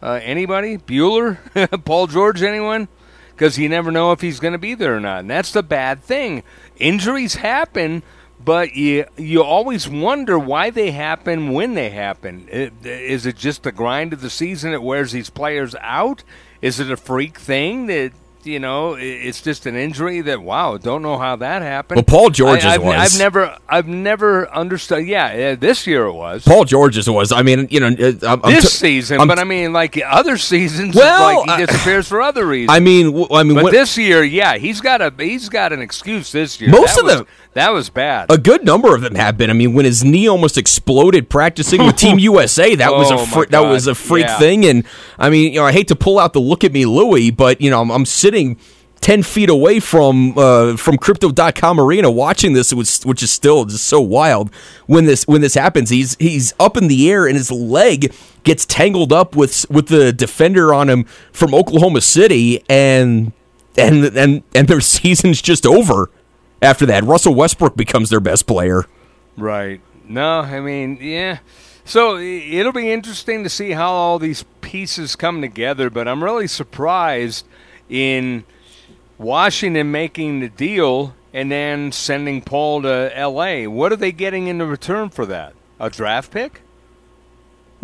Uh, 0.03 0.20
anybody? 0.23 0.77
Bueller? 0.77 1.38
Paul 1.85 2.07
George? 2.07 2.42
Anyone? 2.42 2.88
Because 3.31 3.59
you 3.59 3.68
never 3.68 3.90
know 3.90 4.12
if 4.12 4.20
he's 4.20 4.38
going 4.38 4.53
to 4.53 4.59
be 4.59 4.75
there 4.75 4.97
or 4.97 5.01
not, 5.01 5.20
and 5.20 5.31
that's 5.31 5.53
the 5.53 5.62
bad 5.62 6.03
thing. 6.03 6.42
Injuries 6.77 7.37
happen, 7.37 8.03
but 8.45 8.75
you 8.75 9.07
you 9.17 9.43
always 9.43 9.89
wonder 9.89 10.39
why 10.39 10.71
they 10.71 10.91
happen 10.91 11.53
when 11.53 11.75
they 11.75 11.91
happen. 11.91 12.49
Is 12.49 13.27
it 13.27 13.37
just 13.37 13.63
the 13.63 13.73
grind 13.73 14.13
of 14.13 14.21
the 14.21 14.31
season 14.31 14.73
that 14.73 14.83
wears 14.83 15.13
these 15.13 15.31
players 15.31 15.75
out? 15.81 16.25
Is 16.61 16.81
it 16.81 16.91
a 16.91 16.97
freak 16.97 17.39
thing 17.39 17.87
that 17.87 18.13
you 18.47 18.59
know, 18.61 18.95
it's 18.99 19.41
just 19.43 19.67
an 19.67 19.75
injury 19.77 20.21
that 20.23 20.43
wow, 20.43 20.77
don't 20.77 21.03
know 21.03 21.19
how 21.19 21.37
that 21.37 21.63
happened. 21.63 21.97
Well, 21.97 22.05
Paul 22.05 22.31
George's 22.31 22.65
I, 22.65 22.75
I've, 22.75 22.83
was. 22.83 23.15
I've 23.15 23.19
never, 23.19 23.59
I've 23.69 23.89
never 23.89 24.49
understood. 24.53 25.07
Yeah, 25.07 25.55
this 25.55 25.87
year 25.87 26.05
it 26.07 26.13
was. 26.13 26.45
Paul 26.45 26.65
George's 26.65 27.09
was. 27.09 27.33
I 27.33 27.43
mean, 27.43 27.69
you 27.71 27.81
know, 27.81 27.89
uh, 27.89 28.37
I'm, 28.43 28.53
this 28.53 28.65
t- 28.65 28.69
season, 29.01 29.21
I'm 29.21 29.29
but 29.29 29.39
I 29.39 29.45
mean, 29.45 29.73
like 29.73 30.01
other 30.05 30.37
seasons, 30.37 30.95
Well, 30.95 31.45
like 31.47 31.59
he 31.61 31.67
disappears 31.67 32.09
for 32.09 32.21
other 32.23 32.47
reasons. 32.47 32.77
I 32.77 32.81
mean, 32.81 33.27
I 33.31 33.43
mean, 33.43 33.55
but 33.55 33.65
what, 33.65 33.73
this 33.73 33.97
year, 33.97 34.23
yeah, 34.23 34.57
he's 34.57 34.81
got 34.81 35.01
a, 35.01 35.13
he's 35.19 35.49
got 35.49 35.73
an 35.73 35.81
excuse 35.81 36.33
this 36.33 36.61
year. 36.61 36.71
Most 36.71 36.95
that 36.97 37.01
of 37.01 37.05
was, 37.07 37.15
them, 37.17 37.27
that 37.55 37.71
was 37.71 37.89
bad. 37.91 38.31
A 38.31 38.39
good 38.39 38.65
number 38.65 38.95
of 38.95 39.01
them 39.03 39.15
have 39.15 39.37
been. 39.37 39.51
I 39.51 39.53
mean, 39.53 39.75
when 39.75 39.85
his 39.85 40.03
knee 40.05 40.29
almost 40.29 40.59
exploded 40.59 41.29
practicing 41.31 41.85
with 41.85 41.97
Team 41.97 42.19
USA, 42.21 42.75
that 42.75 42.93
was 42.93 43.11
Oh, 43.13 43.23
a 43.23 43.27
fr- 43.27 43.45
that 43.51 43.61
was 43.61 43.87
a 43.87 43.95
freak 43.95 44.27
Yeah. 44.27 44.39
thing. 44.39 44.65
And 44.67 44.85
I 45.19 45.31
mean, 45.31 45.53
you 45.53 45.61
know, 45.61 45.67
I 45.67 45.73
hate 45.73 45.89
to 45.89 45.97
pull 45.97 46.19
out 46.19 46.33
the 46.33 46.41
look 46.41 46.65
at 46.65 46.73
me, 46.73 46.85
Louie, 46.87 47.31
but 47.31 47.61
you 47.61 47.71
know, 47.71 47.81
I'm, 47.81 47.91
I'm 47.91 48.05
sitting. 48.35 48.59
10 49.01 49.23
feet 49.23 49.51
away 49.51 49.81
from 49.81 50.33
uh, 50.38 50.79
from 50.79 50.97
crypto.com 50.97 51.79
arena 51.79 52.11
watching 52.11 52.55
this 52.55 52.73
which 52.73 53.23
is 53.23 53.31
still 53.31 53.66
just 53.66 53.85
so 53.85 54.01
wild 54.01 54.51
when 54.87 55.05
this 55.05 55.25
when 55.25 55.42
this 55.42 55.53
happens 55.53 55.90
he's 55.90 56.16
he's 56.18 56.55
up 56.59 56.75
in 56.79 56.88
the 56.88 57.11
air 57.11 57.27
and 57.27 57.37
his 57.37 57.51
leg 57.51 58.14
gets 58.44 58.64
tangled 58.64 59.12
up 59.12 59.37
with 59.37 59.66
with 59.68 59.88
the 59.88 60.11
defender 60.11 60.73
on 60.73 60.88
him 60.88 61.05
from 61.33 61.55
Oklahoma 61.55 62.01
City 62.01 62.64
and 62.66 63.33
and 63.77 64.07
and 64.16 64.42
and 64.55 64.68
their 64.68 64.81
season's 64.94 65.42
just 65.42 65.66
over 65.66 66.09
after 66.62 66.87
that 66.87 67.05
Russell 67.05 67.35
Westbrook 67.35 67.77
becomes 67.77 68.09
their 68.09 68.20
best 68.20 68.47
player 68.47 68.87
Right. 69.37 69.81
No, 70.07 70.40
I 70.40 70.61
mean, 70.61 70.99
yeah. 71.01 71.38
So 71.85 72.16
it'll 72.16 72.73
be 72.73 72.90
interesting 72.92 73.42
to 73.44 73.51
see 73.51 73.73
how 73.73 73.90
all 73.90 74.18
these 74.18 74.44
pieces 74.61 75.16
come 75.16 75.40
together, 75.40 75.90
but 75.90 76.09
I'm 76.09 76.25
really 76.25 76.47
surprised 76.47 77.47
in 77.88 78.44
Washington 79.18 79.90
making 79.90 80.40
the 80.40 80.49
deal 80.49 81.14
and 81.33 81.51
then 81.51 81.92
sending 81.92 82.42
Paul 82.42 82.83
to 82.83 83.12
LA. 83.16 83.68
What 83.68 83.92
are 83.92 83.97
they 83.97 84.12
getting 84.12 84.47
in 84.47 84.62
return 84.62 85.11
for 85.11 85.27
that? 85.27 85.55
A 85.81 85.90
draft 85.90 86.31
pick? 86.31 86.62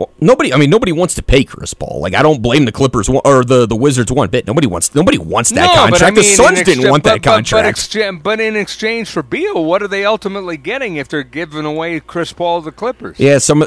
Well, 0.01 0.09
nobody. 0.19 0.55
I 0.55 0.57
mean, 0.57 0.71
nobody 0.71 0.93
wants 0.93 1.15
to 1.17 1.23
pay 1.23 1.45
Chris 1.45 1.75
Paul. 1.75 2.01
Like, 2.01 2.15
I 2.15 2.23
don't 2.23 2.41
blame 2.41 2.65
the 2.65 2.73
Clippers 2.73 3.07
or 3.07 3.45
the, 3.45 3.67
the 3.67 3.77
Wizards 3.77 4.11
one 4.11 4.31
bit. 4.31 4.47
Nobody 4.47 4.67
wants. 4.67 4.95
Nobody 4.95 5.19
wants 5.19 5.51
that 5.51 5.67
no, 5.67 5.75
contract. 5.75 6.03
I 6.03 6.07
mean, 6.07 6.15
the 6.15 6.23
Suns 6.23 6.59
in 6.61 6.65
didn't 6.65 6.91
want 6.91 7.03
but, 7.03 7.11
that 7.11 7.23
contract. 7.23 7.93
But, 7.93 8.13
but, 8.13 8.23
but 8.23 8.41
in 8.41 8.57
exchange 8.57 9.11
for 9.11 9.23
Beal, 9.23 9.63
what 9.63 9.83
are 9.83 9.89
they 9.89 10.07
ultimately 10.07 10.57
getting 10.57 10.97
if 10.97 11.09
they're 11.09 11.23
giving 11.23 11.67
away 11.67 12.01
Chris 12.01 12.33
Paul 12.33 12.63
to 12.63 12.67
the 12.67 12.73
Clippers? 12.73 13.21
yeah, 13.21 13.37
some 13.37 13.63
uh, 13.63 13.67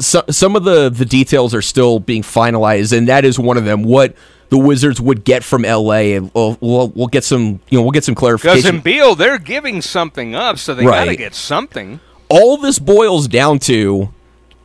so, 0.00 0.24
some 0.30 0.56
of 0.56 0.64
the 0.64 0.88
the 0.88 1.04
details 1.04 1.54
are 1.54 1.62
still 1.62 2.00
being 2.00 2.22
finalized, 2.22 2.96
and 2.96 3.06
that 3.06 3.24
is 3.24 3.38
one 3.38 3.56
of 3.56 3.64
them. 3.64 3.84
What 3.84 4.16
the 4.50 4.58
Wizards 4.58 5.00
would 5.00 5.24
get 5.24 5.44
from 5.44 5.62
LA, 5.62 6.14
and 6.16 6.30
we'll, 6.34 6.56
we'll, 6.60 6.88
we'll 6.88 7.06
get 7.06 7.24
some. 7.24 7.60
You 7.68 7.78
know, 7.78 7.82
we'll 7.82 7.90
get 7.92 8.04
some 8.04 8.14
clarification. 8.14 8.56
Because 8.58 8.70
in 8.76 8.80
Beal, 8.80 9.14
they're 9.14 9.38
giving 9.38 9.82
something 9.82 10.34
up, 10.34 10.58
so 10.58 10.74
they 10.74 10.84
got 10.84 11.04
to 11.06 11.16
get 11.16 11.34
something. 11.34 12.00
all 12.28 12.56
this 12.56 12.78
boils 12.78 13.28
down 13.28 13.58
to 13.60 14.12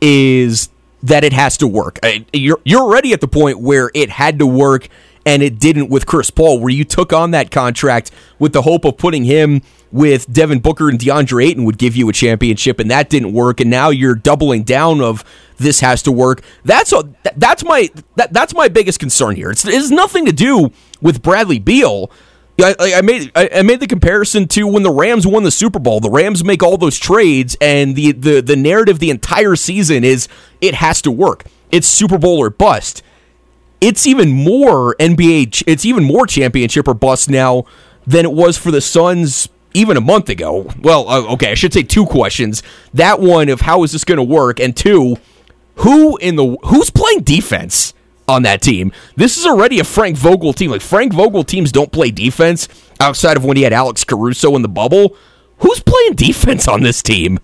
is 0.00 0.68
that 1.02 1.24
it 1.24 1.32
has 1.32 1.56
to 1.58 1.66
work. 1.66 1.98
I- 2.02 2.24
You're 2.32 2.60
you're 2.64 2.80
already 2.80 3.12
at 3.12 3.20
the 3.20 3.28
point 3.28 3.60
where 3.60 3.90
it 3.94 4.10
had 4.10 4.38
to 4.38 4.46
work 4.46 4.88
and 5.26 5.42
it 5.42 5.58
didn't 5.58 5.88
with 5.88 6.06
Chris 6.06 6.30
Paul, 6.30 6.60
where 6.60 6.70
you 6.70 6.84
took 6.84 7.12
on 7.12 7.30
that 7.32 7.50
contract 7.50 8.10
with 8.38 8.52
the 8.52 8.62
hope 8.62 8.84
of 8.84 8.96
putting 8.98 9.24
him 9.24 9.62
with 9.90 10.32
Devin 10.32 10.58
Booker 10.58 10.88
and 10.88 10.98
DeAndre 10.98 11.46
Ayton 11.46 11.64
would 11.64 11.78
give 11.78 11.96
you 11.96 12.08
a 12.08 12.12
championship, 12.12 12.80
and 12.80 12.90
that 12.90 13.08
didn't 13.08 13.32
work. 13.32 13.60
And 13.60 13.70
now 13.70 13.90
you're 13.90 14.16
doubling 14.16 14.64
down 14.64 15.00
of 15.00 15.24
this 15.56 15.80
has 15.80 16.02
to 16.02 16.12
work. 16.12 16.42
That's 16.64 16.92
a, 16.92 17.08
that's 17.36 17.64
my 17.64 17.90
that, 18.16 18.32
that's 18.32 18.54
my 18.54 18.68
biggest 18.68 18.98
concern 18.98 19.36
here. 19.36 19.50
It's, 19.50 19.64
it 19.64 19.74
has 19.74 19.90
nothing 19.90 20.26
to 20.26 20.32
do 20.32 20.72
with 21.00 21.22
Bradley 21.22 21.58
Beal. 21.58 22.10
I, 22.60 22.74
I 22.96 23.00
made 23.00 23.32
I 23.34 23.62
made 23.62 23.80
the 23.80 23.86
comparison 23.86 24.46
to 24.48 24.66
when 24.66 24.84
the 24.84 24.90
Rams 24.90 25.26
won 25.26 25.42
the 25.42 25.50
Super 25.50 25.80
Bowl. 25.80 25.98
The 25.98 26.10
Rams 26.10 26.44
make 26.44 26.62
all 26.62 26.76
those 26.76 26.98
trades, 26.98 27.56
and 27.60 27.96
the, 27.96 28.12
the 28.12 28.40
the 28.40 28.56
narrative 28.56 29.00
the 29.00 29.10
entire 29.10 29.56
season 29.56 30.04
is 30.04 30.28
it 30.60 30.74
has 30.74 31.02
to 31.02 31.10
work. 31.10 31.44
It's 31.72 31.88
Super 31.88 32.18
Bowl 32.18 32.38
or 32.38 32.50
bust. 32.50 33.02
It's 33.84 34.06
even 34.06 34.32
more 34.32 34.94
NBA. 34.94 35.64
It's 35.66 35.84
even 35.84 36.04
more 36.04 36.26
championship 36.26 36.88
or 36.88 36.94
bust 36.94 37.28
now 37.28 37.66
than 38.06 38.24
it 38.24 38.32
was 38.32 38.56
for 38.56 38.70
the 38.70 38.80
Suns 38.80 39.50
even 39.74 39.98
a 39.98 40.00
month 40.00 40.30
ago. 40.30 40.70
Well, 40.80 41.06
uh, 41.06 41.32
okay, 41.34 41.50
I 41.50 41.54
should 41.54 41.74
say 41.74 41.82
two 41.82 42.06
questions. 42.06 42.62
That 42.94 43.20
one 43.20 43.50
of 43.50 43.60
how 43.60 43.82
is 43.82 43.92
this 43.92 44.04
going 44.04 44.16
to 44.16 44.22
work, 44.22 44.58
and 44.58 44.74
two, 44.74 45.18
who 45.76 46.16
in 46.16 46.36
the 46.36 46.56
who's 46.64 46.88
playing 46.88 47.24
defense 47.24 47.92
on 48.26 48.42
that 48.44 48.62
team? 48.62 48.90
This 49.16 49.36
is 49.36 49.44
already 49.44 49.80
a 49.80 49.84
Frank 49.84 50.16
Vogel 50.16 50.54
team. 50.54 50.70
Like 50.70 50.80
Frank 50.80 51.12
Vogel 51.12 51.44
teams 51.44 51.70
don't 51.70 51.92
play 51.92 52.10
defense 52.10 52.68
outside 53.00 53.36
of 53.36 53.44
when 53.44 53.58
he 53.58 53.64
had 53.64 53.74
Alex 53.74 54.02
Caruso 54.02 54.56
in 54.56 54.62
the 54.62 54.68
bubble. 54.68 55.14
Who's 55.58 55.80
playing 55.80 56.14
defense 56.14 56.66
on 56.68 56.82
this 56.82 57.02
team? 57.02 57.38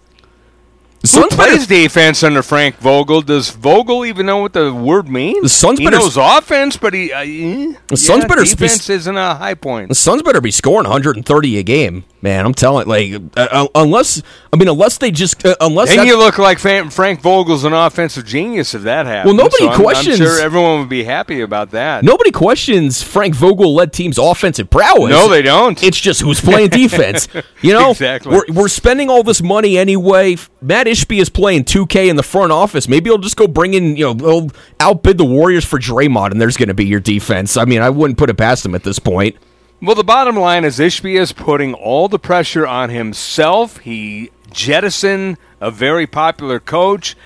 The 1.03 1.09
Who 1.09 1.21
Suns 1.23 1.35
better- 1.37 1.53
plays 1.53 1.67
defense 1.67 2.23
under 2.23 2.43
Frank 2.43 2.77
Vogel? 2.77 3.23
Does 3.23 3.49
Vogel 3.51 4.05
even 4.05 4.27
know 4.27 4.37
what 4.39 4.53
the 4.53 4.75
word 4.75 5.09
means? 5.09 5.43
The 5.43 5.49
Suns 5.49 5.79
he 5.79 5.85
better- 5.87 5.97
knows 5.97 6.19
offense, 6.19 6.77
but 6.77 6.93
he 6.93 7.11
uh, 7.11 7.21
eh, 7.23 7.73
The 7.89 7.97
Suns 7.97 8.25
yeah, 8.25 8.29
better 8.29 8.45
spe- 8.45 8.59
defense 8.59 8.91
isn't 8.91 9.17
a 9.17 9.35
high 9.35 9.55
point. 9.55 9.89
The 9.89 9.95
Suns 9.95 10.21
better 10.23 10.43
be 10.43 10.51
scoring 10.51 10.85
130 10.87 11.57
a 11.59 11.63
game, 11.63 12.05
man. 12.21 12.45
I'm 12.45 12.53
telling, 12.53 12.87
like, 12.87 13.15
uh, 13.35 13.49
uh, 13.51 13.67
unless 13.75 14.21
I 14.53 14.57
mean, 14.57 14.69
unless 14.69 14.99
they 14.99 15.11
just 15.11 15.47
uh, 15.47 15.55
unless 15.63 15.89
And 15.89 16.01
that- 16.01 16.07
you 16.07 16.19
look 16.19 16.37
like 16.37 16.59
Frank 16.59 17.21
Vogel's 17.23 17.65
an 17.65 17.73
offensive 17.73 18.27
genius 18.27 18.75
if 18.75 18.83
that 18.83 19.07
happens. 19.07 19.25
Well, 19.25 19.43
nobody 19.43 19.65
So 19.65 19.71
I'm- 19.71 19.81
questions- 19.81 20.21
I'm 20.21 20.27
sure 20.27 20.41
everyone 20.43 20.81
would 20.81 20.91
be 20.91 21.05
happy 21.05 21.41
about 21.41 21.71
that. 21.71 22.05
nobody 22.05 22.31
questions 22.31 23.03
Frank 23.03 23.35
Vogel 23.35 23.75
led 23.75 23.95
teams' 23.95 24.19
offensive 24.19 24.69
prowess. 24.69 25.09
No, 25.11 25.29
they 25.31 25.41
don't. 25.41 25.83
It's 25.83 25.99
just 25.99 26.21
who's 26.21 26.43
playing 26.43 26.69
defense. 26.83 27.27
You 27.63 27.73
know, 27.73 27.93
Exactly. 27.93 28.35
We're, 28.35 28.45
we're 28.53 28.69
spending 28.69 29.09
all 29.09 29.23
this 29.23 29.43
money 29.43 29.79
anyway. 29.79 30.37
Matt 30.63 30.87
Ishbia 30.87 31.21
is 31.21 31.31
playing 31.31 31.65
2K 31.65 32.09
in 32.11 32.17
the 32.17 32.23
front 32.23 32.53
office. 32.53 32.87
Maybe 32.87 33.09
he'll 33.09 33.19
just 33.19 33.37
go 33.37 33.47
bring 33.47 33.75
in, 33.75 33.97
you 33.97 34.05
know, 34.05 34.13
they'll 34.13 34.51
outbid 34.79 35.17
the 35.17 35.25
Warriors 35.25 35.65
for 35.65 35.79
Draymond, 35.79 36.33
and 36.33 36.41
there's 36.41 36.57
going 36.57 36.69
to 36.69 36.75
be 36.75 36.87
your 36.87 37.01
defense. 37.01 37.57
I 37.57 37.65
mean, 37.65 37.81
I 37.81 37.91
wouldn't 37.91 38.19
put 38.19 38.29
it 38.29 38.37
past 38.37 38.65
him 38.65 38.75
at 38.75 38.85
this 38.85 38.99
point. 38.99 39.37
Well, 39.83 39.95
the 39.95 40.05
bottom 40.05 40.37
line 40.37 40.65
is 40.65 40.79
Ishbia 40.79 41.21
is 41.21 41.33
putting 41.33 41.73
all 41.73 42.09
the 42.09 42.19
pressure 42.19 42.67
on 42.67 42.91
himself. 42.91 43.79
He 43.79 44.31
jettisoned 44.51 45.39
a 45.61 45.71
very 45.71 46.07
popular 46.07 46.61
coach. 46.61 47.17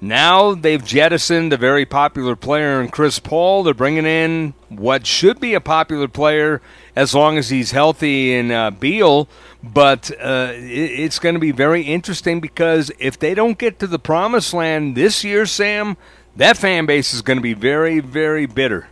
Now 0.00 0.54
they've 0.54 0.84
jettisoned 0.84 1.52
a 1.52 1.56
very 1.56 1.84
popular 1.84 2.36
player 2.36 2.80
in 2.80 2.90
Chris 2.90 3.18
Paul. 3.18 3.64
They're 3.64 3.74
bringing 3.74 4.06
in 4.06 4.54
what 4.68 5.06
should 5.06 5.40
be 5.40 5.54
a 5.54 5.60
popular 5.60 6.06
player 6.06 6.60
as 6.96 7.14
long 7.14 7.38
as 7.38 7.50
he's 7.50 7.70
healthy 7.70 8.34
in 8.34 8.50
uh, 8.50 8.70
Beal. 8.72 9.28
But 9.62 10.10
uh, 10.20 10.52
it, 10.54 10.90
it's 11.00 11.18
going 11.18 11.34
to 11.34 11.40
be 11.40 11.52
very 11.52 11.82
interesting 11.82 12.40
because 12.40 12.90
if 12.98 13.18
they 13.18 13.34
don't 13.34 13.58
get 13.58 13.78
to 13.80 13.86
the 13.86 13.98
promised 13.98 14.54
land 14.54 14.96
this 14.96 15.22
year, 15.22 15.46
Sam, 15.46 15.96
that 16.34 16.56
fan 16.56 16.86
base 16.86 17.14
is 17.14 17.22
going 17.22 17.38
to 17.38 17.42
be 17.42 17.54
very, 17.54 18.00
very 18.00 18.46
bitter. 18.46 18.88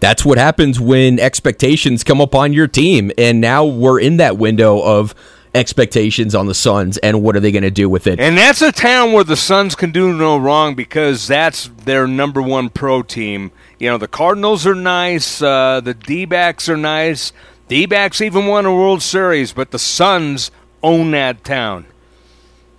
That's 0.00 0.24
what 0.24 0.38
happens 0.38 0.80
when 0.80 1.18
expectations 1.18 2.04
come 2.04 2.20
up 2.20 2.34
on 2.34 2.52
your 2.52 2.68
team. 2.68 3.10
And 3.18 3.40
now 3.40 3.64
we're 3.64 4.00
in 4.00 4.16
that 4.16 4.38
window 4.38 4.80
of 4.80 5.14
expectations 5.54 6.34
on 6.34 6.46
the 6.46 6.54
Suns, 6.54 6.96
and 6.98 7.22
what 7.22 7.36
are 7.36 7.40
they 7.40 7.52
going 7.52 7.64
to 7.64 7.70
do 7.70 7.88
with 7.88 8.06
it? 8.06 8.20
And 8.20 8.38
that's 8.38 8.62
a 8.62 8.72
town 8.72 9.12
where 9.12 9.24
the 9.24 9.36
Suns 9.36 9.74
can 9.74 9.90
do 9.90 10.12
no 10.12 10.38
wrong 10.38 10.74
because 10.74 11.26
that's 11.26 11.68
their 11.84 12.06
number 12.06 12.40
one 12.40 12.68
pro 12.70 13.02
team. 13.02 13.50
You 13.80 13.88
know, 13.88 13.96
the 13.96 14.08
Cardinals 14.08 14.66
are 14.66 14.74
nice, 14.74 15.40
uh, 15.40 15.80
the 15.82 15.94
D 15.94 16.26
backs 16.26 16.68
are 16.68 16.76
nice. 16.76 17.32
D 17.66 17.86
backs 17.86 18.20
even 18.20 18.44
won 18.44 18.66
a 18.66 18.74
World 18.74 19.00
Series, 19.00 19.54
but 19.54 19.70
the 19.70 19.78
Suns 19.78 20.50
own 20.82 21.12
that 21.12 21.44
town. 21.44 21.86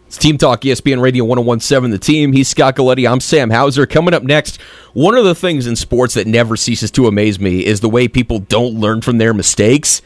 It's 0.05 0.17
Team 0.17 0.37
Talk, 0.37 0.61
ESPN 0.61 1.01
Radio 1.01 1.25
1017, 1.25 1.89
the 1.89 1.97
team. 1.97 2.33
He's 2.33 2.49
Scott 2.49 2.75
Galletti. 2.75 3.09
I'm 3.09 3.19
Sam 3.19 3.49
Hauser. 3.49 3.87
Coming 3.87 4.13
up 4.13 4.21
next, 4.21 4.61
one 4.93 5.15
of 5.15 5.25
the 5.25 5.33
things 5.33 5.65
in 5.65 5.75
sports 5.75 6.13
that 6.13 6.27
never 6.27 6.55
ceases 6.55 6.91
to 6.91 7.07
amaze 7.07 7.39
me 7.39 7.65
is 7.65 7.79
the 7.79 7.89
way 7.89 8.07
people 8.07 8.37
don't 8.37 8.79
learn 8.79 9.01
from 9.01 9.17
their 9.17 9.33
mistakes. 9.33 10.03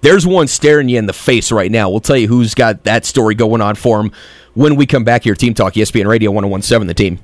There's 0.00 0.26
one 0.26 0.48
staring 0.48 0.88
you 0.88 0.98
in 0.98 1.06
the 1.06 1.12
face 1.12 1.52
right 1.52 1.70
now. 1.70 1.88
We'll 1.88 2.00
tell 2.00 2.16
you 2.16 2.26
who's 2.26 2.54
got 2.54 2.82
that 2.82 3.04
story 3.04 3.36
going 3.36 3.60
on 3.60 3.76
for 3.76 4.00
him 4.00 4.10
when 4.54 4.74
we 4.74 4.86
come 4.86 5.04
back 5.04 5.22
here. 5.22 5.36
Team 5.36 5.54
Talk, 5.54 5.74
ESPN 5.74 6.08
Radio 6.08 6.32
1017, 6.32 6.88
the 6.88 6.94
team. 6.94 7.20